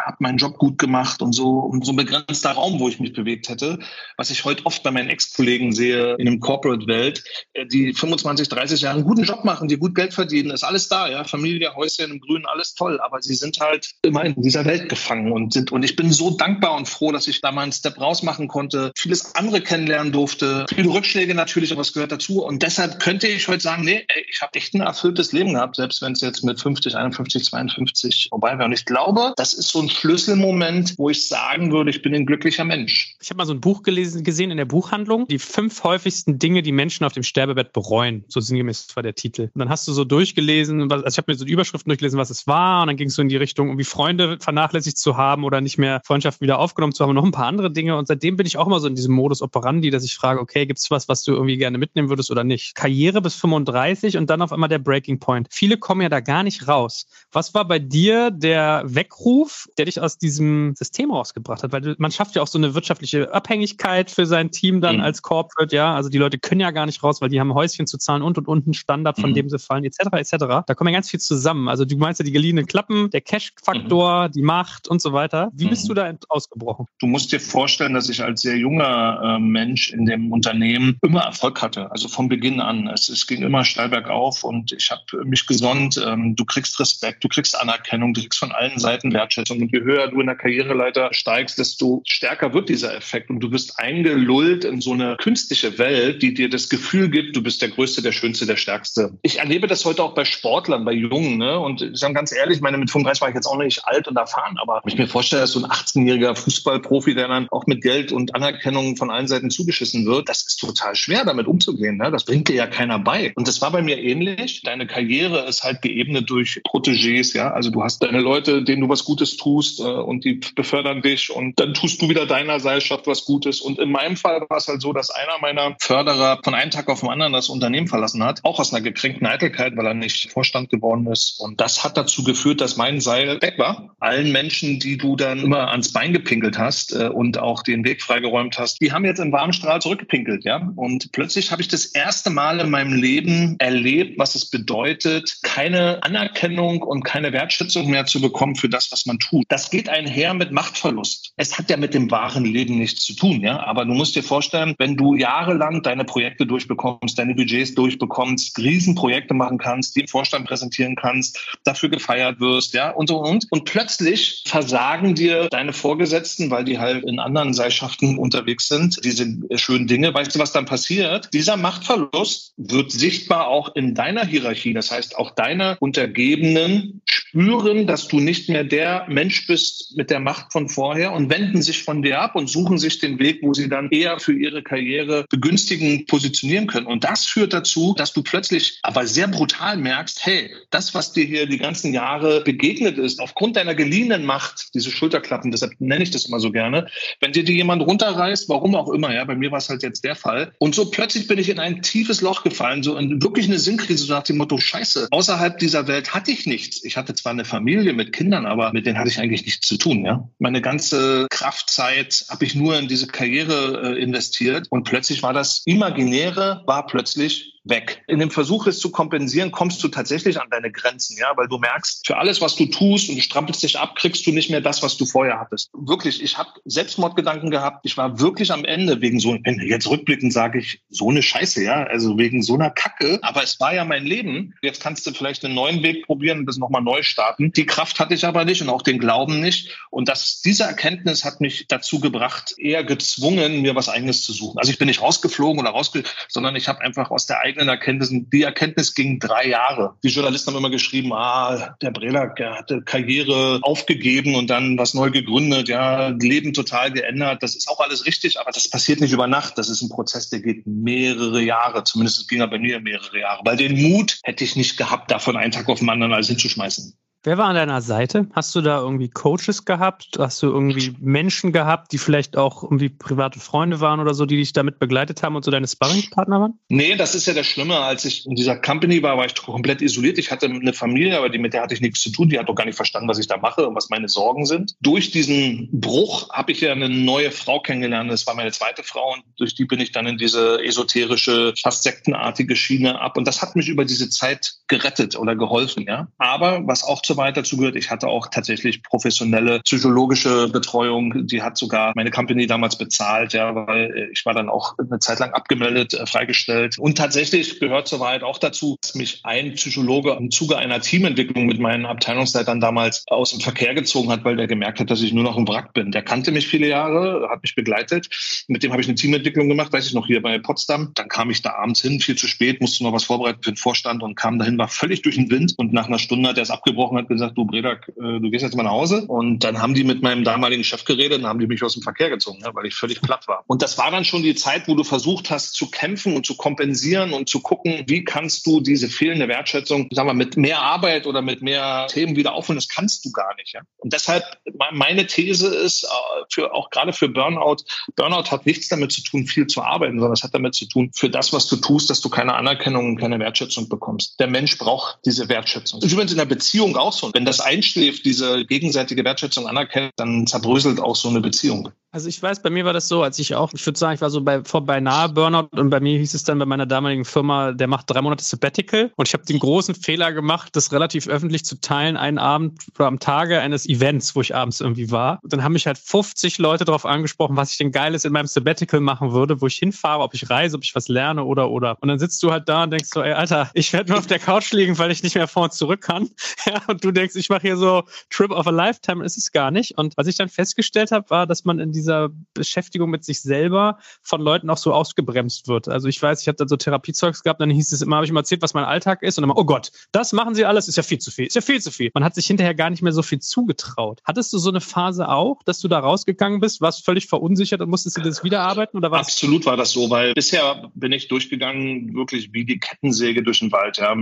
habe 0.05 0.17
meinen 0.19 0.37
Job 0.37 0.57
gut 0.57 0.77
gemacht 0.77 1.21
und 1.21 1.33
so 1.33 1.59
und 1.59 1.85
so 1.85 1.91
ein 1.91 1.97
begrenzter 1.97 2.51
Raum, 2.51 2.79
wo 2.79 2.89
ich 2.89 2.99
mich 2.99 3.13
bewegt 3.13 3.49
hätte, 3.49 3.79
was 4.17 4.29
ich 4.29 4.45
heute 4.45 4.65
oft 4.65 4.83
bei 4.83 4.91
meinen 4.91 5.09
Ex-Kollegen 5.09 5.71
sehe 5.71 6.15
in 6.15 6.25
dem 6.25 6.39
Corporate-Welt, 6.39 7.23
äh, 7.53 7.65
die 7.65 7.93
25, 7.93 8.49
30 8.49 8.81
Jahre 8.81 8.97
einen 8.97 9.05
guten 9.05 9.23
Job 9.23 9.43
machen, 9.43 9.67
die 9.67 9.77
gut 9.77 9.95
Geld 9.95 10.13
verdienen, 10.13 10.51
ist 10.51 10.63
alles 10.63 10.87
da, 10.87 11.07
ja, 11.07 11.23
Familie, 11.23 11.75
Häuschen 11.75 12.11
im 12.11 12.19
Grünen, 12.19 12.45
alles 12.45 12.75
toll, 12.75 12.99
aber 13.01 13.21
sie 13.21 13.35
sind 13.35 13.59
halt 13.59 13.91
immer 14.01 14.23
in 14.25 14.41
dieser 14.41 14.65
Welt 14.65 14.89
gefangen 14.89 15.31
und 15.31 15.53
sind 15.53 15.71
und 15.71 15.83
ich 15.83 15.95
bin 15.95 16.11
so 16.11 16.31
dankbar 16.31 16.75
und 16.75 16.87
froh, 16.87 17.11
dass 17.11 17.27
ich 17.27 17.41
da 17.41 17.51
mal 17.51 17.63
einen 17.63 17.71
Step 17.71 17.99
rausmachen 17.99 18.47
konnte, 18.47 18.91
vieles 18.97 19.35
andere 19.35 19.61
kennenlernen 19.61 20.11
durfte, 20.11 20.65
viele 20.73 20.89
Rückschläge 20.89 21.35
natürlich, 21.35 21.71
aber 21.71 21.81
es 21.81 21.93
gehört 21.93 22.11
dazu 22.11 22.43
und 22.43 22.63
deshalb 22.63 22.99
könnte 22.99 23.27
ich 23.27 23.47
heute 23.47 23.61
sagen, 23.61 23.83
nee, 23.83 24.05
ich 24.29 24.41
habe 24.41 24.53
echt 24.55 24.73
ein 24.73 24.81
erfülltes 24.81 25.31
Leben 25.31 25.53
gehabt, 25.53 25.75
selbst 25.75 26.01
wenn 26.01 26.13
es 26.13 26.21
jetzt 26.21 26.43
mit 26.43 26.59
50, 26.59 26.95
51, 26.95 27.45
52 27.45 28.27
vorbei 28.29 28.57
wäre. 28.57 28.65
Und 28.65 28.73
ich 28.73 28.85
glaube, 28.85 29.33
das 29.37 29.53
ist 29.53 29.64
so 29.65 29.81
ein 29.81 29.89
Schlüsselmoment, 29.89 30.95
wo 30.97 31.09
ich 31.09 31.27
sagen 31.27 31.71
würde, 31.71 31.89
ich 31.89 32.01
bin 32.01 32.13
ein 32.13 32.25
glücklicher 32.25 32.63
Mensch. 32.63 33.15
Ich 33.21 33.29
habe 33.29 33.37
mal 33.37 33.45
so 33.45 33.53
ein 33.53 33.61
Buch 33.61 33.83
gelesen, 33.83 34.23
gesehen 34.23 34.51
in 34.51 34.57
der 34.57 34.65
Buchhandlung, 34.65 35.27
die 35.27 35.39
fünf 35.39 35.83
häufigsten 35.83 36.39
Dinge, 36.39 36.61
die 36.61 36.71
Menschen 36.71 37.05
auf 37.05 37.13
dem 37.13 37.23
Sterbebett 37.23 37.73
bereuen. 37.73 38.23
So 38.27 38.39
sinngemäß 38.39 38.95
war 38.95 39.03
der 39.03 39.15
Titel. 39.15 39.49
Und 39.53 39.59
dann 39.59 39.69
hast 39.69 39.87
du 39.87 39.93
so 39.93 40.05
durchgelesen, 40.05 40.91
also 40.91 41.05
ich 41.05 41.17
habe 41.17 41.31
mir 41.31 41.37
so 41.37 41.45
die 41.45 41.51
Überschriften 41.51 41.89
durchgelesen, 41.89 42.19
was 42.19 42.29
es 42.29 42.47
war, 42.47 42.81
und 42.81 42.87
dann 42.87 42.97
ging 42.97 43.07
es 43.07 43.15
so 43.15 43.21
in 43.21 43.29
die 43.29 43.37
Richtung, 43.37 43.67
irgendwie 43.67 43.85
Freunde 43.85 44.37
vernachlässigt 44.39 44.97
zu 44.97 45.17
haben 45.17 45.43
oder 45.43 45.61
nicht 45.61 45.77
mehr 45.77 46.01
Freundschaft 46.05 46.41
wieder 46.41 46.59
aufgenommen 46.59 46.93
zu 46.93 47.03
haben 47.03 47.09
und 47.09 47.15
noch 47.15 47.25
ein 47.25 47.31
paar 47.31 47.47
andere 47.47 47.71
Dinge. 47.71 47.97
Und 47.97 48.07
seitdem 48.07 48.37
bin 48.37 48.45
ich 48.45 48.57
auch 48.57 48.67
immer 48.67 48.79
so 48.79 48.87
in 48.87 48.95
diesem 48.95 49.13
Modus 49.13 49.41
operandi, 49.41 49.89
dass 49.89 50.03
ich 50.03 50.15
frage, 50.15 50.39
okay, 50.39 50.65
gibt 50.65 50.79
es 50.79 50.91
was, 50.91 51.07
was 51.07 51.23
du 51.23 51.33
irgendwie 51.33 51.57
gerne 51.57 51.77
mitnehmen 51.77 52.09
würdest 52.09 52.31
oder 52.31 52.43
nicht? 52.43 52.75
Karriere 52.75 53.21
bis 53.21 53.35
35 53.35 54.17
und 54.17 54.29
dann 54.29 54.41
auf 54.41 54.51
einmal 54.51 54.69
der 54.69 54.79
Breaking 54.79 55.19
Point. 55.19 55.47
Viele 55.49 55.77
kommen 55.77 56.01
ja 56.01 56.09
da 56.09 56.19
gar 56.19 56.43
nicht 56.43 56.67
raus. 56.67 57.07
Was 57.31 57.53
war 57.53 57.67
bei 57.67 57.79
dir 57.79 58.31
der 58.31 58.83
Weckruf, 58.85 59.44
der 59.77 59.85
dich 59.85 59.99
aus 59.99 60.17
diesem 60.17 60.75
System 60.75 61.11
rausgebracht 61.11 61.63
hat, 61.63 61.71
weil 61.71 61.95
man 61.97 62.11
schafft 62.11 62.35
ja 62.35 62.41
auch 62.41 62.47
so 62.47 62.57
eine 62.57 62.75
wirtschaftliche 62.75 63.33
Abhängigkeit 63.33 64.11
für 64.11 64.25
sein 64.25 64.51
Team 64.51 64.81
dann 64.81 64.97
mhm. 64.97 65.03
als 65.03 65.21
Corporate, 65.21 65.75
ja, 65.75 65.95
also 65.95 66.09
die 66.09 66.17
Leute 66.17 66.37
können 66.37 66.61
ja 66.61 66.71
gar 66.71 66.85
nicht 66.85 67.03
raus, 67.03 67.21
weil 67.21 67.29
die 67.29 67.39
haben 67.39 67.53
Häuschen 67.53 67.87
zu 67.87 67.97
zahlen 67.97 68.21
und 68.21 68.37
und 68.37 68.47
und 68.47 68.67
einen 68.67 68.73
Standard, 68.73 69.19
von 69.19 69.31
mhm. 69.31 69.35
dem 69.35 69.49
sie 69.49 69.59
fallen, 69.59 69.83
etc. 69.83 69.99
etc. 70.13 70.35
Da 70.65 70.73
kommen 70.75 70.89
ja 70.89 70.97
ganz 70.97 71.09
viel 71.09 71.19
zusammen. 71.19 71.67
Also 71.67 71.85
du 71.85 71.97
meinst 71.97 72.19
ja 72.19 72.25
die 72.25 72.31
geliehenen 72.31 72.65
Klappen, 72.65 73.09
der 73.09 73.21
Cash-Faktor, 73.21 74.27
mhm. 74.27 74.31
die 74.31 74.41
Macht 74.41 74.87
und 74.87 75.01
so 75.01 75.13
weiter. 75.13 75.51
Wie 75.53 75.67
bist 75.67 75.85
mhm. 75.85 75.87
du 75.89 75.93
da 75.95 76.13
ausgebrochen? 76.29 76.87
Du 76.99 77.07
musst 77.07 77.31
dir 77.31 77.39
vorstellen, 77.39 77.93
dass 77.93 78.09
ich 78.09 78.23
als 78.23 78.41
sehr 78.41 78.57
junger 78.57 79.21
äh, 79.23 79.39
Mensch 79.39 79.91
in 79.91 80.05
dem 80.05 80.31
Unternehmen 80.31 80.97
immer 81.01 81.21
Erfolg 81.21 81.61
hatte, 81.61 81.91
also 81.91 82.07
von 82.07 82.29
Beginn 82.29 82.59
an. 82.59 82.87
Es, 82.87 83.09
es 83.09 83.27
ging 83.27 83.43
immer 83.43 83.63
steil 83.63 83.89
bergauf 83.89 84.43
und 84.43 84.71
ich 84.71 84.91
habe 84.91 85.25
mich 85.25 85.45
gesonnt, 85.47 86.01
ähm, 86.05 86.35
du 86.35 86.45
kriegst 86.45 86.79
Respekt, 86.79 87.23
du 87.23 87.27
kriegst 87.27 87.59
Anerkennung, 87.59 88.13
du 88.13 88.21
kriegst 88.21 88.39
von 88.39 88.51
allen 88.51 88.79
Seiten 88.79 89.13
Wertschätzung 89.13 89.34
und 89.37 89.71
je 89.71 89.81
höher 89.81 90.07
du 90.07 90.19
in 90.19 90.27
der 90.27 90.35
Karriereleiter 90.35 91.09
steigst, 91.11 91.59
desto 91.59 92.01
stärker 92.05 92.53
wird 92.53 92.69
dieser 92.69 92.95
Effekt 92.95 93.29
und 93.29 93.39
du 93.39 93.51
wirst 93.51 93.79
eingelullt 93.79 94.65
in 94.65 94.81
so 94.81 94.93
eine 94.93 95.17
künstliche 95.17 95.77
Welt, 95.77 96.21
die 96.21 96.33
dir 96.33 96.49
das 96.49 96.69
Gefühl 96.69 97.09
gibt, 97.09 97.35
du 97.35 97.43
bist 97.43 97.61
der 97.61 97.69
Größte, 97.69 98.01
der 98.01 98.11
Schönste, 98.11 98.45
der 98.45 98.57
Stärkste. 98.57 99.17
Ich 99.21 99.39
erlebe 99.39 99.67
das 99.67 99.85
heute 99.85 100.03
auch 100.03 100.13
bei 100.13 100.25
Sportlern, 100.25 100.85
bei 100.85 100.93
Jungen, 100.93 101.37
ne? 101.37 101.59
Und 101.59 101.81
ich 101.81 101.99
sage 101.99 102.13
ganz 102.13 102.35
ehrlich, 102.35 102.57
ich 102.57 102.61
meine, 102.61 102.77
mit 102.77 102.89
35 102.89 103.21
war 103.21 103.29
ich 103.29 103.35
jetzt 103.35 103.47
auch 103.47 103.57
nicht 103.57 103.85
alt 103.85 104.07
und 104.07 104.17
erfahren, 104.17 104.57
aber 104.61 104.81
wenn 104.83 104.93
ich 104.93 104.97
mir 104.97 105.07
vorstelle, 105.07 105.41
dass 105.41 105.51
so 105.51 105.63
ein 105.63 105.69
18-jähriger 105.69 106.35
Fußballprofi, 106.35 107.15
der 107.15 107.27
dann 107.27 107.47
auch 107.49 107.65
mit 107.67 107.81
Geld 107.81 108.11
und 108.11 108.35
Anerkennung 108.35 108.95
von 108.97 109.11
allen 109.11 109.27
Seiten 109.27 109.49
zugeschissen 109.49 110.05
wird, 110.05 110.29
das 110.29 110.45
ist 110.45 110.57
total 110.57 110.95
schwer, 110.95 111.25
damit 111.25 111.47
umzugehen. 111.47 111.97
Ne? 111.97 112.11
Das 112.11 112.23
bringt 112.25 112.47
dir 112.47 112.55
ja 112.55 112.67
keiner 112.67 112.99
bei. 112.99 113.33
Und 113.35 113.47
das 113.47 113.61
war 113.61 113.71
bei 113.71 113.81
mir 113.81 113.97
ähnlich. 113.97 114.61
Deine 114.63 114.87
Karriere 114.87 115.45
ist 115.47 115.63
halt 115.63 115.81
geebnet 115.81 116.29
durch 116.29 116.61
Protégés, 116.65 117.35
ja. 117.35 117.51
Also 117.51 117.71
du 117.71 117.83
hast 117.83 118.03
deine 118.03 118.19
Leute, 118.19 118.63
denen 118.63 118.81
du 118.81 118.89
was 118.89 119.03
Gutes 119.03 119.24
Gutes 119.25 119.37
tust 119.37 119.79
äh, 119.79 119.83
und 119.83 120.23
die 120.23 120.39
befördern 120.55 121.01
dich 121.01 121.31
und 121.31 121.59
dann 121.59 121.73
tust 121.73 122.01
du 122.01 122.09
wieder 122.09 122.25
deiner 122.25 122.59
Seilschaft 122.59 123.07
was 123.07 123.25
Gutes. 123.25 123.61
Und 123.61 123.79
in 123.79 123.91
meinem 123.91 124.17
Fall 124.17 124.45
war 124.49 124.57
es 124.57 124.67
halt 124.67 124.81
so, 124.81 124.93
dass 124.93 125.09
einer 125.09 125.39
meiner 125.41 125.75
Förderer 125.79 126.39
von 126.43 126.53
einem 126.53 126.71
Tag 126.71 126.89
auf 126.89 126.99
den 126.99 127.09
anderen 127.09 127.33
das 127.33 127.49
Unternehmen 127.49 127.87
verlassen 127.87 128.23
hat, 128.23 128.41
auch 128.43 128.59
aus 128.59 128.73
einer 128.73 128.81
gekränkten 128.81 129.25
Eitelkeit, 129.25 129.75
weil 129.75 129.87
er 129.87 129.93
nicht 129.93 130.31
Vorstand 130.31 130.69
geworden 130.69 131.07
ist. 131.07 131.39
Und 131.39 131.59
das 131.59 131.83
hat 131.83 131.97
dazu 131.97 132.23
geführt, 132.23 132.61
dass 132.61 132.77
mein 132.77 133.01
Seil 133.01 133.41
weg 133.41 133.57
war. 133.57 133.95
Allen 133.99 134.31
Menschen, 134.31 134.79
die 134.79 134.97
du 134.97 135.15
dann 135.15 135.39
immer 135.39 135.71
ans 135.71 135.91
Bein 135.91 136.13
gepinkelt 136.13 136.57
hast 136.57 136.93
äh, 136.93 137.07
und 137.07 137.37
auch 137.39 137.63
den 137.63 137.83
Weg 137.83 138.01
freigeräumt 138.01 138.59
hast, 138.59 138.81
die 138.81 138.91
haben 138.91 139.05
jetzt 139.05 139.19
im 139.19 139.31
warmen 139.31 139.53
Strahl 139.53 139.81
zurückgepinkelt, 139.81 140.45
ja. 140.45 140.71
Und 140.75 141.11
plötzlich 141.11 141.51
habe 141.51 141.61
ich 141.61 141.67
das 141.67 141.85
erste 141.85 142.29
Mal 142.29 142.59
in 142.59 142.69
meinem 142.69 142.93
Leben 142.93 143.55
erlebt, 143.59 144.19
was 144.19 144.35
es 144.35 144.49
bedeutet, 144.49 145.39
keine 145.43 146.03
Anerkennung 146.03 146.81
und 146.81 147.03
keine 147.03 147.33
Wertschätzung 147.33 147.89
mehr 147.89 148.05
zu 148.05 148.21
bekommen 148.21 148.55
für 148.55 148.69
das, 148.69 148.91
was 148.91 149.05
man 149.05 149.14
tut. 149.19 149.45
Das 149.49 149.69
geht 149.69 149.89
einher 149.89 150.33
mit 150.33 150.51
Machtverlust. 150.51 151.33
Es 151.37 151.57
hat 151.57 151.69
ja 151.69 151.77
mit 151.77 151.93
dem 151.93 152.09
wahren 152.11 152.45
Leben 152.45 152.77
nichts 152.77 153.05
zu 153.05 153.15
tun, 153.15 153.41
ja. 153.41 153.59
Aber 153.65 153.85
du 153.85 153.93
musst 153.93 154.15
dir 154.15 154.23
vorstellen, 154.23 154.75
wenn 154.77 154.95
du 154.95 155.15
jahrelang 155.15 155.81
deine 155.81 156.05
Projekte 156.05 156.45
durchbekommst, 156.45 157.17
deine 157.17 157.35
Budgets 157.35 157.75
durchbekommst, 157.75 158.57
Riesenprojekte 158.57 159.33
machen 159.33 159.57
kannst, 159.57 159.95
die 159.95 160.01
im 160.01 160.07
Vorstand 160.07 160.47
präsentieren 160.47 160.95
kannst, 160.95 161.39
dafür 161.63 161.89
gefeiert 161.89 162.39
wirst, 162.39 162.73
ja, 162.73 162.91
und 162.91 163.07
so 163.07 163.17
und. 163.17 163.45
Und 163.49 163.65
plötzlich 163.65 164.43
versagen 164.45 165.15
dir 165.15 165.47
deine 165.49 165.73
Vorgesetzten, 165.73 166.51
weil 166.51 166.63
die 166.63 166.79
halt 166.79 167.03
in 167.05 167.19
anderen 167.19 167.53
Seilschaften 167.53 168.17
unterwegs 168.17 168.67
sind, 168.67 169.03
diese 169.03 169.25
schönen 169.55 169.87
Dinge. 169.87 170.13
Weißt 170.13 170.35
du, 170.35 170.39
was 170.39 170.51
dann 170.51 170.65
passiert? 170.65 171.29
Dieser 171.33 171.57
Machtverlust 171.57 172.53
wird 172.57 172.91
sichtbar 172.91 173.47
auch 173.47 173.75
in 173.75 173.93
deiner 173.93 174.25
Hierarchie. 174.25 174.73
Das 174.73 174.91
heißt, 174.91 175.17
auch 175.17 175.31
deine 175.31 175.77
Untergebenen 175.79 177.01
spüren, 177.09 177.87
dass 177.87 178.07
du 178.07 178.19
nicht 178.19 178.49
mehr 178.49 178.63
der 178.63 179.04
Mensch 179.09 179.47
bist 179.47 179.95
mit 179.95 180.09
der 180.09 180.19
Macht 180.19 180.51
von 180.51 180.69
vorher 180.69 181.13
und 181.13 181.29
wenden 181.29 181.61
sich 181.61 181.83
von 181.83 182.01
dir 182.01 182.21
ab 182.21 182.35
und 182.35 182.49
suchen 182.49 182.77
sich 182.77 182.99
den 182.99 183.19
Weg, 183.19 183.39
wo 183.41 183.53
sie 183.53 183.69
dann 183.69 183.89
eher 183.89 184.19
für 184.19 184.33
ihre 184.33 184.63
Karriere 184.63 185.25
begünstigen 185.29 186.05
positionieren 186.05 186.67
können. 186.67 186.87
Und 186.87 187.03
das 187.03 187.25
führt 187.25 187.53
dazu, 187.53 187.93
dass 187.97 188.13
du 188.13 188.23
plötzlich 188.23 188.79
aber 188.83 189.07
sehr 189.07 189.27
brutal 189.27 189.77
merkst, 189.77 190.25
hey, 190.25 190.51
das, 190.69 190.93
was 190.93 191.13
dir 191.13 191.25
hier 191.25 191.47
die 191.47 191.57
ganzen 191.57 191.93
Jahre 191.93 192.41
begegnet 192.41 192.97
ist, 192.97 193.19
aufgrund 193.19 193.55
deiner 193.55 193.75
geliehenen 193.75 194.25
Macht, 194.25 194.73
diese 194.73 194.91
Schulterklappen, 194.91 195.51
deshalb 195.51 195.73
nenne 195.79 196.03
ich 196.03 196.11
das 196.11 196.25
immer 196.25 196.39
so 196.39 196.51
gerne, 196.51 196.87
wenn 197.19 197.31
dir 197.31 197.43
die 197.43 197.53
jemand 197.53 197.81
runterreißt, 197.81 198.49
warum 198.49 198.75
auch 198.75 198.91
immer, 198.91 199.13
ja, 199.13 199.23
bei 199.25 199.35
mir 199.35 199.51
war 199.51 199.59
es 199.59 199.69
halt 199.69 199.83
jetzt 199.83 200.03
der 200.03 200.15
Fall. 200.15 200.53
Und 200.59 200.75
so 200.75 200.89
plötzlich 200.91 201.27
bin 201.27 201.37
ich 201.37 201.49
in 201.49 201.59
ein 201.59 201.81
tiefes 201.81 202.21
Loch 202.21 202.43
gefallen, 202.43 202.83
so 202.83 202.97
in 202.97 203.21
wirklich 203.21 203.47
eine 203.47 203.59
Sinnkrise, 203.59 204.05
so 204.05 204.13
nach 204.13 204.23
dem 204.23 204.37
Motto, 204.37 204.57
scheiße, 204.57 205.07
außerhalb 205.11 205.57
dieser 205.57 205.87
Welt 205.87 206.13
hatte 206.13 206.31
ich 206.31 206.45
nichts. 206.45 206.83
Ich 206.83 206.97
hatte 206.97 207.13
zwar 207.13 207.31
eine 207.31 207.45
Familie 207.45 207.93
mit 207.93 208.13
Kindern, 208.13 208.45
aber 208.45 208.73
mit 208.73 208.85
denen 208.95 208.99
hatte 209.01 209.09
ich 209.09 209.19
eigentlich 209.19 209.45
nichts 209.45 209.67
zu 209.67 209.77
tun, 209.77 210.05
ja. 210.05 210.29
Meine 210.39 210.61
ganze 210.61 211.27
Kraftzeit 211.29 212.25
habe 212.29 212.45
ich 212.45 212.55
nur 212.55 212.77
in 212.77 212.87
diese 212.87 213.07
Karriere 213.07 213.95
äh, 213.95 214.01
investiert 214.01 214.67
und 214.69 214.83
plötzlich 214.83 215.21
war 215.21 215.33
das 215.33 215.61
Imaginäre, 215.65 216.63
war 216.65 216.85
plötzlich 216.87 217.54
weg. 217.65 218.03
In 218.07 218.19
dem 218.19 218.31
Versuch, 218.31 218.67
es 218.67 218.79
zu 218.79 218.91
kompensieren, 218.91 219.51
kommst 219.51 219.83
du 219.83 219.87
tatsächlich 219.87 220.39
an 220.39 220.47
deine 220.49 220.71
Grenzen, 220.71 221.17
ja, 221.17 221.31
weil 221.35 221.47
du 221.47 221.57
merkst, 221.57 222.05
für 222.05 222.17
alles, 222.17 222.41
was 222.41 222.55
du 222.55 222.67
tust 222.67 223.09
und 223.09 223.15
du 223.15 223.21
strampelst 223.21 223.63
dich 223.63 223.77
ab, 223.77 223.95
kriegst 223.95 224.25
du 224.25 224.31
nicht 224.31 224.49
mehr 224.49 224.61
das, 224.61 224.83
was 224.83 224.97
du 224.97 225.05
vorher 225.05 225.39
hattest. 225.39 225.69
Wirklich, 225.73 226.23
ich 226.23 226.37
habe 226.37 226.49
Selbstmordgedanken 226.65 227.49
gehabt. 227.49 227.85
Ich 227.85 227.97
war 227.97 228.19
wirklich 228.19 228.51
am 228.51 228.63
Ende 228.63 229.01
wegen 229.01 229.19
so, 229.19 229.35
jetzt 229.35 229.89
rückblickend 229.89 230.31
sage 230.31 230.59
ich, 230.59 230.81
so 230.89 231.09
eine 231.09 231.21
Scheiße, 231.21 231.63
ja, 231.63 231.83
also 231.83 232.17
wegen 232.17 232.43
so 232.43 232.53
einer 232.53 232.69
Kacke. 232.69 233.19
Aber 233.21 233.43
es 233.43 233.59
war 233.59 233.73
ja 233.73 233.83
mein 233.83 234.05
Leben. 234.05 234.53
Jetzt 234.61 234.81
kannst 234.81 235.05
du 235.07 235.11
vielleicht 235.11 235.43
einen 235.43 235.55
neuen 235.55 235.83
Weg 235.83 236.05
probieren 236.05 236.39
und 236.39 236.45
das 236.45 236.57
nochmal 236.57 236.81
neu 236.81 237.01
starten. 237.01 237.51
Die 237.51 237.65
Kraft 237.65 237.99
hatte 237.99 238.13
ich 238.13 238.25
aber 238.25 238.45
nicht 238.45 238.61
und 238.61 238.69
auch 238.69 238.83
den 238.83 238.99
Glauben 238.99 239.41
nicht. 239.41 239.75
Und 239.89 240.07
das, 240.07 240.41
diese 240.41 240.63
Erkenntnis 240.63 241.25
hat 241.25 241.41
mich 241.41 241.67
dazu 241.67 241.99
gebracht, 241.99 242.53
eher 242.57 242.83
gezwungen, 242.83 243.61
mir 243.61 243.75
was 243.75 243.89
eigenes 243.89 244.23
zu 244.23 244.33
suchen. 244.33 244.59
Also 244.59 244.71
ich 244.71 244.77
bin 244.77 244.87
nicht 244.87 245.01
rausgeflogen 245.01 245.59
oder 245.59 245.71
rausge, 245.71 246.03
sondern 246.27 246.55
ich 246.55 246.67
habe 246.67 246.81
einfach 246.81 247.09
aus 247.09 247.25
der 247.25 247.39
eigenen 247.39 247.54
Erkenntnis, 247.59 248.11
die 248.11 248.43
Erkenntnis 248.43 248.93
ging 248.93 249.19
drei 249.19 249.47
Jahre. 249.47 249.95
Die 250.03 250.09
Journalisten 250.09 250.51
haben 250.51 250.57
immer 250.57 250.69
geschrieben, 250.69 251.13
ah, 251.13 251.75
der 251.81 251.91
Brelak, 251.91 252.35
der 252.35 252.55
hatte 252.55 252.81
Karriere 252.81 253.59
aufgegeben 253.61 254.35
und 254.35 254.49
dann 254.49 254.77
was 254.77 254.93
neu 254.93 255.11
gegründet, 255.11 255.67
ja, 255.67 256.09
Leben 256.09 256.53
total 256.53 256.91
geändert. 256.91 257.43
Das 257.43 257.55
ist 257.55 257.67
auch 257.67 257.79
alles 257.79 258.05
richtig, 258.05 258.39
aber 258.39 258.51
das 258.51 258.69
passiert 258.69 259.01
nicht 259.01 259.13
über 259.13 259.27
Nacht. 259.27 259.57
Das 259.57 259.69
ist 259.69 259.81
ein 259.81 259.89
Prozess, 259.89 260.29
der 260.29 260.39
geht 260.39 260.65
mehrere 260.65 261.41
Jahre. 261.41 261.83
Zumindest 261.83 262.27
ging 262.27 262.39
er 262.39 262.47
bei 262.47 262.59
mir 262.59 262.79
mehrere 262.79 263.19
Jahre. 263.19 263.41
Weil 263.45 263.57
den 263.57 263.81
Mut 263.81 264.19
hätte 264.23 264.43
ich 264.43 264.55
nicht 264.55 264.77
gehabt, 264.77 265.11
davon 265.11 265.37
einen 265.37 265.51
Tag 265.51 265.69
auf 265.69 265.79
den 265.79 265.89
anderen 265.89 266.13
alles 266.13 266.27
hinzuschmeißen. 266.27 266.97
Wer 267.25 267.39
war 267.39 267.47
an 267.47 267.55
deiner 267.55 267.81
Seite? 267.81 268.27
Hast 268.33 268.53
du 268.53 268.61
da 268.61 268.79
irgendwie 268.79 269.09
Coaches 269.09 269.65
gehabt? 269.65 270.09
Hast 270.19 270.43
du 270.43 270.47
irgendwie 270.47 270.95
Menschen 270.99 271.51
gehabt, 271.51 271.91
die 271.91 271.97
vielleicht 271.97 272.37
auch 272.37 272.61
irgendwie 272.61 272.89
private 272.89 273.39
Freunde 273.39 273.79
waren 273.79 273.99
oder 273.99 274.13
so, 274.13 274.27
die 274.27 274.37
dich 274.37 274.53
damit 274.53 274.77
begleitet 274.77 275.23
haben 275.23 275.35
und 275.35 275.43
so 275.43 275.49
deine 275.49 275.67
Sparringspartner 275.67 276.39
waren? 276.39 276.59
Nee, 276.69 276.95
das 276.95 277.15
ist 277.15 277.25
ja 277.25 277.33
das 277.33 277.47
Schlimme. 277.47 277.79
Als 277.79 278.05
ich 278.05 278.27
in 278.27 278.35
dieser 278.35 278.57
Company 278.57 279.01
war, 279.01 279.17
war 279.17 279.25
ich 279.25 279.33
komplett 279.33 279.81
isoliert. 279.81 280.19
Ich 280.19 280.29
hatte 280.29 280.45
eine 280.45 280.73
Familie, 280.73 281.17
aber 281.17 281.29
die, 281.29 281.39
mit 281.39 281.53
der 281.55 281.63
hatte 281.63 281.73
ich 281.73 281.81
nichts 281.81 282.01
zu 282.01 282.11
tun. 282.11 282.29
Die 282.29 282.37
hat 282.37 282.47
doch 282.47 282.53
gar 282.53 282.65
nicht 282.65 282.75
verstanden, 282.75 283.09
was 283.09 283.17
ich 283.17 283.25
da 283.25 283.37
mache 283.37 283.67
und 283.67 283.75
was 283.75 283.89
meine 283.89 284.07
Sorgen 284.07 284.45
sind. 284.45 284.75
Durch 284.81 285.09
diesen 285.09 285.69
Bruch 285.71 286.29
habe 286.29 286.51
ich 286.51 286.61
ja 286.61 286.73
eine 286.73 286.89
neue 286.89 287.31
Frau 287.31 287.59
kennengelernt. 287.59 288.11
Das 288.11 288.27
war 288.27 288.35
meine 288.35 288.51
zweite 288.51 288.83
Frau 288.83 289.13
und 289.13 289.23
durch 289.37 289.55
die 289.55 289.65
bin 289.65 289.79
ich 289.79 289.91
dann 289.91 290.05
in 290.05 290.19
diese 290.19 290.63
esoterische, 290.63 291.55
fast 291.59 291.81
sektenartige 291.81 292.55
Schiene 292.55 293.01
ab. 293.01 293.17
Und 293.17 293.25
das 293.25 293.41
hat 293.41 293.55
mich 293.55 293.67
über 293.67 293.83
diese 293.83 294.11
Zeit 294.11 294.53
gerettet 294.67 295.17
oder 295.17 295.35
geholfen, 295.35 295.85
ja. 295.87 296.07
Aber 296.19 296.61
was 296.67 296.83
auch 296.83 297.01
zu 297.01 297.14
weiter 297.17 297.43
zugehört. 297.43 297.75
Ich 297.75 297.91
hatte 297.91 298.07
auch 298.07 298.27
tatsächlich 298.27 298.83
professionelle 298.83 299.59
psychologische 299.61 300.49
Betreuung. 300.49 301.27
Die 301.27 301.41
hat 301.41 301.57
sogar 301.57 301.93
meine 301.95 302.11
Company 302.11 302.47
damals 302.47 302.77
bezahlt, 302.77 303.33
ja, 303.33 303.55
weil 303.55 303.91
äh, 303.95 304.11
ich 304.11 304.25
war 304.25 304.33
dann 304.33 304.49
auch 304.49 304.75
eine 304.77 304.99
Zeit 304.99 305.19
lang 305.19 305.31
abgemeldet, 305.33 305.93
äh, 305.93 306.05
freigestellt. 306.05 306.77
Und 306.79 306.97
tatsächlich 306.97 307.59
gehört 307.59 307.87
soweit 307.87 308.23
auch 308.23 308.37
dazu, 308.37 308.77
dass 308.81 308.95
mich 308.95 309.21
ein 309.23 309.53
Psychologe 309.53 310.11
im 310.11 310.31
Zuge 310.31 310.57
einer 310.57 310.81
Teamentwicklung 310.81 311.45
mit 311.45 311.59
meinen 311.59 311.85
Abteilungsleitern 311.85 312.59
damals 312.59 313.03
aus 313.07 313.31
dem 313.31 313.39
Verkehr 313.39 313.73
gezogen 313.73 314.11
hat, 314.11 314.23
weil 314.23 314.35
der 314.35 314.47
gemerkt 314.47 314.79
hat, 314.79 314.89
dass 314.89 315.01
ich 315.01 315.13
nur 315.13 315.23
noch 315.23 315.37
ein 315.37 315.47
Wrack 315.47 315.73
bin. 315.73 315.91
Der 315.91 316.03
kannte 316.03 316.31
mich 316.31 316.47
viele 316.47 316.67
Jahre, 316.67 317.27
hat 317.29 317.41
mich 317.41 317.55
begleitet. 317.55 318.09
Mit 318.47 318.63
dem 318.63 318.71
habe 318.71 318.81
ich 318.81 318.87
eine 318.87 318.95
Teamentwicklung 318.95 319.47
gemacht, 319.47 319.73
weiß 319.73 319.87
ich 319.87 319.93
noch, 319.93 320.07
hier 320.07 320.21
bei 320.21 320.37
Potsdam. 320.39 320.91
Dann 320.95 321.07
kam 321.07 321.29
ich 321.29 321.41
da 321.41 321.53
abends 321.55 321.81
hin, 321.81 321.99
viel 321.99 322.15
zu 322.15 322.27
spät, 322.27 322.61
musste 322.61 322.83
noch 322.83 322.93
was 322.93 323.03
vorbereiten 323.03 323.41
für 323.41 323.51
den 323.51 323.57
Vorstand 323.57 324.03
und 324.03 324.15
kam 324.15 324.39
dahin, 324.39 324.57
war 324.57 324.67
völlig 324.67 325.01
durch 325.01 325.15
den 325.15 325.29
Wind. 325.29 325.53
Und 325.57 325.73
nach 325.73 325.87
einer 325.87 325.99
Stunde 325.99 326.29
hat 326.29 326.37
er 326.37 326.43
es 326.43 326.51
abgebrochen, 326.51 326.97
hat 326.97 327.04
gesagt, 327.07 327.37
du 327.37 327.45
Bredak, 327.45 327.89
äh, 327.89 328.19
du 328.19 328.29
gehst 328.29 328.43
jetzt 328.43 328.55
mal 328.55 328.63
nach 328.63 328.71
Hause. 328.71 329.05
Und 329.07 329.43
dann 329.43 329.61
haben 329.61 329.73
die 329.73 329.83
mit 329.83 330.01
meinem 330.01 330.23
damaligen 330.23 330.63
Chef 330.63 330.85
geredet 330.85 331.19
und 331.19 331.27
haben 331.27 331.39
die 331.39 331.47
mich 331.47 331.63
aus 331.63 331.73
dem 331.73 331.83
Verkehr 331.83 332.09
gezogen, 332.09 332.39
ja, 332.43 332.53
weil 332.53 332.65
ich 332.65 332.75
völlig 332.75 333.01
platt 333.01 333.27
war. 333.27 333.43
Und 333.47 333.61
das 333.61 333.77
war 333.77 333.91
dann 333.91 334.05
schon 334.05 334.23
die 334.23 334.35
Zeit, 334.35 334.67
wo 334.67 334.75
du 334.75 334.83
versucht 334.83 335.29
hast 335.29 335.53
zu 335.53 335.69
kämpfen 335.69 336.15
und 336.15 336.25
zu 336.25 336.35
kompensieren 336.35 337.13
und 337.13 337.29
zu 337.29 337.39
gucken, 337.39 337.83
wie 337.87 338.03
kannst 338.03 338.45
du 338.45 338.61
diese 338.61 338.89
fehlende 338.89 339.27
Wertschätzung, 339.27 339.87
sagen 339.91 340.09
wir, 340.09 340.13
mit 340.13 340.37
mehr 340.37 340.61
Arbeit 340.61 341.07
oder 341.07 341.21
mit 341.21 341.41
mehr 341.41 341.87
Themen 341.89 342.15
wieder 342.15 342.33
aufholen. 342.33 342.57
Das 342.57 342.69
kannst 342.69 343.05
du 343.05 343.11
gar 343.11 343.35
nicht. 343.35 343.53
Ja? 343.53 343.61
Und 343.77 343.93
deshalb, 343.93 344.23
meine 344.71 345.07
These 345.07 345.47
ist, 345.47 345.83
äh, 345.83 345.87
für, 346.29 346.53
auch 346.53 346.69
gerade 346.69 346.93
für 346.93 347.09
Burnout, 347.09 347.57
Burnout 347.95 348.31
hat 348.31 348.45
nichts 348.45 348.69
damit 348.69 348.91
zu 348.91 349.01
tun, 349.01 349.25
viel 349.25 349.47
zu 349.47 349.61
arbeiten, 349.61 349.99
sondern 349.99 350.13
es 350.13 350.23
hat 350.23 350.33
damit 350.33 350.55
zu 350.55 350.65
tun, 350.65 350.91
für 350.93 351.09
das, 351.09 351.33
was 351.33 351.47
du 351.47 351.57
tust, 351.57 351.89
dass 351.89 352.01
du 352.01 352.09
keine 352.09 352.33
Anerkennung 352.35 352.87
und 352.87 352.97
keine 352.97 353.19
Wertschätzung 353.19 353.69
bekommst. 353.69 354.19
Der 354.19 354.27
Mensch 354.27 354.57
braucht 354.57 354.99
diese 355.05 355.29
Wertschätzung. 355.29 355.81
Übrigens 355.81 356.11
in 356.11 356.17
der 356.17 356.25
Beziehung 356.25 356.77
auch 356.77 356.93
so. 356.95 357.11
Wenn 357.13 357.25
das 357.25 357.39
einschläft, 357.39 358.05
diese 358.05 358.45
gegenseitige 358.45 359.03
Wertschätzung 359.03 359.47
anerkennt, 359.47 359.91
dann 359.97 360.27
zerbröselt 360.27 360.79
auch 360.79 360.95
so 360.95 361.09
eine 361.09 361.21
Beziehung. 361.21 361.71
Also 361.95 362.09
ich 362.09 362.21
weiß, 362.21 362.41
bei 362.41 362.49
mir 362.49 362.65
war 362.65 362.73
das 362.73 362.89
so, 362.89 363.03
als 363.03 363.19
ich 363.19 363.35
auch, 363.35 363.53
ich 363.53 363.65
würde 363.65 363.79
sagen, 363.79 363.95
ich 363.95 364.01
war 364.01 364.09
so 364.09 364.19
bei 364.19 364.43
vor 364.43 364.65
beinahe 364.65 365.07
Burnout 365.07 365.47
und 365.51 365.69
bei 365.69 365.79
mir 365.79 365.97
hieß 365.97 366.13
es 366.13 366.25
dann 366.25 366.37
bei 366.37 366.45
meiner 366.45 366.65
damaligen 366.65 367.05
Firma, 367.05 367.53
der 367.53 367.67
macht 367.67 367.89
drei 367.89 368.01
Monate 368.01 368.21
Sabbatical 368.21 368.91
und 368.97 369.07
ich 369.07 369.13
habe 369.13 369.23
den 369.23 369.39
großen 369.39 369.75
Fehler 369.75 370.11
gemacht, 370.11 370.57
das 370.57 370.73
relativ 370.73 371.07
öffentlich 371.07 371.45
zu 371.45 371.61
teilen, 371.61 371.95
einen 371.95 372.17
Abend 372.17 372.59
oder 372.77 372.87
am 372.87 372.99
Tage 372.99 373.39
eines 373.39 373.65
Events, 373.65 374.13
wo 374.13 374.19
ich 374.19 374.35
abends 374.35 374.59
irgendwie 374.59 374.91
war. 374.91 375.19
Und 375.23 375.31
dann 375.31 375.41
haben 375.41 375.53
mich 375.53 375.67
halt 375.67 375.77
50 375.77 376.37
Leute 376.37 376.65
darauf 376.65 376.85
angesprochen, 376.85 377.37
was 377.37 377.51
ich 377.51 377.59
denn 377.59 377.71
Geiles 377.71 378.03
in 378.03 378.11
meinem 378.11 378.27
Sabbatical 378.27 378.81
machen 378.81 379.13
würde, 379.13 379.39
wo 379.39 379.47
ich 379.47 379.55
hinfahre, 379.55 380.03
ob 380.03 380.13
ich 380.15 380.29
reise, 380.29 380.57
ob 380.57 380.65
ich 380.65 380.75
was 380.75 380.89
lerne 380.89 381.23
oder 381.23 381.49
oder. 381.49 381.77
Und 381.79 381.87
dann 381.87 381.97
sitzt 381.97 382.21
du 382.23 382.29
halt 382.29 382.49
da 382.49 382.63
und 382.63 382.71
denkst 382.71 382.89
so, 382.93 383.03
ey 383.03 383.13
Alter, 383.13 383.49
ich 383.53 383.71
werde 383.71 383.91
nur 383.91 383.99
auf 383.99 384.07
der 384.07 384.19
Couch 384.19 384.51
liegen, 384.51 384.77
weil 384.77 384.91
ich 384.91 385.01
nicht 385.01 385.15
mehr 385.15 385.29
vor 385.29 385.43
und 385.43 385.53
zurück 385.53 385.79
kann. 385.79 386.09
Ja, 386.45 386.61
und 386.67 386.83
du 386.83 386.91
denkst, 386.91 387.15
ich 387.15 387.29
mache 387.29 387.41
hier 387.41 387.57
so 387.57 387.83
Trip 388.11 388.29
of 388.29 388.45
a 388.45 388.51
Lifetime, 388.51 389.03
ist 389.03 389.17
es 389.17 389.31
gar 389.31 389.49
nicht. 389.49 389.77
Und 389.79 389.97
was 389.97 390.05
ich 390.05 390.15
dann 390.15 390.29
festgestellt 390.29 390.91
habe, 390.91 391.09
war, 391.09 391.25
dass 391.25 391.43
man 391.43 391.57
in 391.57 391.71
dieser 391.85 392.09
Beschäftigung 392.33 392.89
mit 392.89 393.03
sich 393.03 393.21
selber 393.21 393.77
von 394.01 394.21
Leuten 394.21 394.49
auch 394.49 394.57
so 394.57 394.73
ausgebremst 394.73 395.47
wird. 395.47 395.67
Also 395.67 395.87
ich 395.87 396.01
weiß, 396.01 396.21
ich 396.21 396.27
habe 396.27 396.37
da 396.37 396.47
so 396.47 396.57
Therapiezeugs 396.57 397.23
gehabt, 397.23 397.39
dann 397.39 397.49
hieß 397.49 397.71
es 397.71 397.81
immer, 397.81 397.97
habe 397.97 398.05
ich 398.05 398.09
immer 398.09 398.21
erzählt, 398.21 398.41
was 398.41 398.53
mein 398.53 398.65
Alltag 398.65 399.03
ist 399.03 399.17
und 399.17 399.21
dann 399.21 399.29
immer, 399.29 399.39
oh 399.39 399.45
Gott, 399.45 399.71
das 399.91 400.13
machen 400.13 400.35
sie 400.35 400.45
alles, 400.45 400.67
ist 400.67 400.75
ja 400.75 400.83
viel 400.83 400.99
zu 400.99 401.11
viel, 401.11 401.27
ist 401.27 401.35
ja 401.35 401.41
viel 401.41 401.61
zu 401.61 401.71
viel. 401.71 401.91
Man 401.93 402.03
hat 402.03 402.15
sich 402.15 402.25
hinterher 402.25 402.55
gar 402.55 402.69
nicht 402.69 402.81
mehr 402.81 402.91
so 402.91 403.03
viel 403.03 403.19
zugetraut. 403.19 404.01
Hattest 404.03 404.33
du 404.33 404.37
so 404.37 404.49
eine 404.49 404.61
Phase 404.61 405.09
auch, 405.09 405.41
dass 405.45 405.59
du 405.59 405.67
da 405.67 405.79
rausgegangen 405.79 406.39
bist, 406.39 406.61
warst 406.61 406.83
völlig 406.83 407.07
verunsichert 407.07 407.61
und 407.61 407.69
musstest 407.69 407.97
du 407.97 408.01
das 408.01 408.23
wieder 408.23 408.41
arbeiten 408.41 408.77
oder 408.77 408.91
was? 408.91 409.07
Absolut 409.07 409.45
war 409.45 409.57
das 409.57 409.71
so, 409.71 409.89
weil 409.89 410.13
bisher 410.13 410.71
bin 410.73 410.91
ich 410.91 411.07
durchgegangen, 411.07 411.93
wirklich 411.93 412.33
wie 412.33 412.45
die 412.45 412.59
Kettensäge 412.59 413.23
durch 413.23 413.39
den 413.39 413.51
Wald. 413.51 413.77
Ja. 413.77 413.95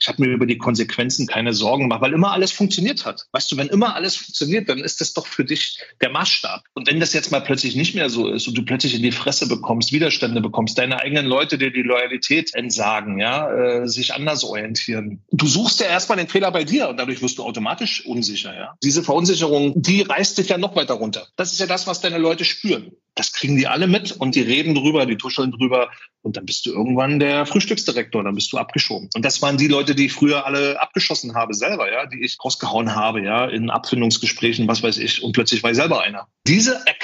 Ich 0.00 0.08
habe 0.08 0.22
mir 0.22 0.32
über 0.32 0.46
die 0.46 0.58
Konsequenzen 0.58 1.26
keine 1.26 1.52
Sorgen 1.52 1.84
gemacht, 1.84 2.00
weil 2.00 2.12
immer 2.12 2.32
alles 2.32 2.52
funktioniert 2.52 3.04
hat. 3.04 3.26
Weißt 3.32 3.50
du, 3.50 3.56
wenn 3.56 3.68
immer 3.68 3.94
alles 3.94 4.16
funktioniert, 4.16 4.68
dann 4.68 4.78
ist 4.78 5.00
das 5.00 5.14
doch 5.14 5.26
für 5.26 5.44
dich 5.44 5.80
der 6.00 6.10
Maßstab. 6.10 6.62
Und 6.74 6.88
wenn 6.88 7.00
das 7.00 7.12
jetzt 7.12 7.23
mal 7.30 7.40
plötzlich 7.40 7.76
nicht 7.76 7.94
mehr 7.94 8.10
so 8.10 8.28
ist 8.28 8.48
und 8.48 8.56
du 8.56 8.64
plötzlich 8.64 8.94
in 8.94 9.02
die 9.02 9.12
Fresse 9.12 9.48
bekommst, 9.48 9.92
Widerstände 9.92 10.40
bekommst, 10.40 10.78
deine 10.78 11.00
eigenen 11.00 11.26
Leute 11.26 11.58
dir 11.58 11.70
die 11.70 11.82
Loyalität 11.82 12.54
entsagen, 12.54 13.18
ja, 13.18 13.50
äh, 13.50 13.88
sich 13.88 14.14
anders 14.14 14.44
orientieren. 14.44 15.22
Du 15.32 15.46
suchst 15.46 15.80
ja 15.80 15.86
erstmal 15.86 16.18
den 16.18 16.28
Fehler 16.28 16.50
bei 16.50 16.64
dir 16.64 16.88
und 16.88 16.98
dadurch 16.98 17.22
wirst 17.22 17.38
du 17.38 17.44
automatisch 17.44 18.04
unsicher, 18.06 18.54
ja. 18.54 18.74
Diese 18.82 19.02
Verunsicherung, 19.02 19.72
die 19.76 20.02
reißt 20.02 20.38
dich 20.38 20.48
ja 20.48 20.58
noch 20.58 20.76
weiter 20.76 20.94
runter. 20.94 21.26
Das 21.36 21.52
ist 21.52 21.60
ja 21.60 21.66
das, 21.66 21.86
was 21.86 22.00
deine 22.00 22.18
Leute 22.18 22.44
spüren. 22.44 22.92
Das 23.14 23.32
kriegen 23.32 23.56
die 23.56 23.68
alle 23.68 23.86
mit 23.86 24.12
und 24.12 24.34
die 24.34 24.40
reden 24.40 24.74
drüber, 24.74 25.06
die 25.06 25.16
tuscheln 25.16 25.52
drüber 25.52 25.90
und 26.24 26.38
dann 26.38 26.46
bist 26.46 26.64
du 26.66 26.72
irgendwann 26.72 27.20
der 27.20 27.44
Frühstücksdirektor, 27.44 28.24
dann 28.24 28.34
bist 28.34 28.52
du 28.52 28.58
abgeschoben. 28.58 29.10
Und 29.14 29.24
das 29.24 29.42
waren 29.42 29.58
die 29.58 29.68
Leute, 29.68 29.94
die 29.94 30.06
ich 30.06 30.12
früher 30.14 30.46
alle 30.46 30.80
abgeschossen 30.80 31.34
habe 31.34 31.52
selber, 31.52 31.92
ja, 31.92 32.06
die 32.06 32.24
ich 32.24 32.38
rausgehauen 32.42 32.94
habe, 32.96 33.22
ja, 33.22 33.44
in 33.44 33.68
Abfindungsgesprächen, 33.68 34.66
was 34.66 34.82
weiß 34.82 34.98
ich. 34.98 35.22
Und 35.22 35.32
plötzlich 35.32 35.62
war 35.62 35.70
ich 35.70 35.76
selber 35.76 36.00
einer. 36.00 36.26
Diese 36.46 36.74
Erkenntnis, 36.86 37.03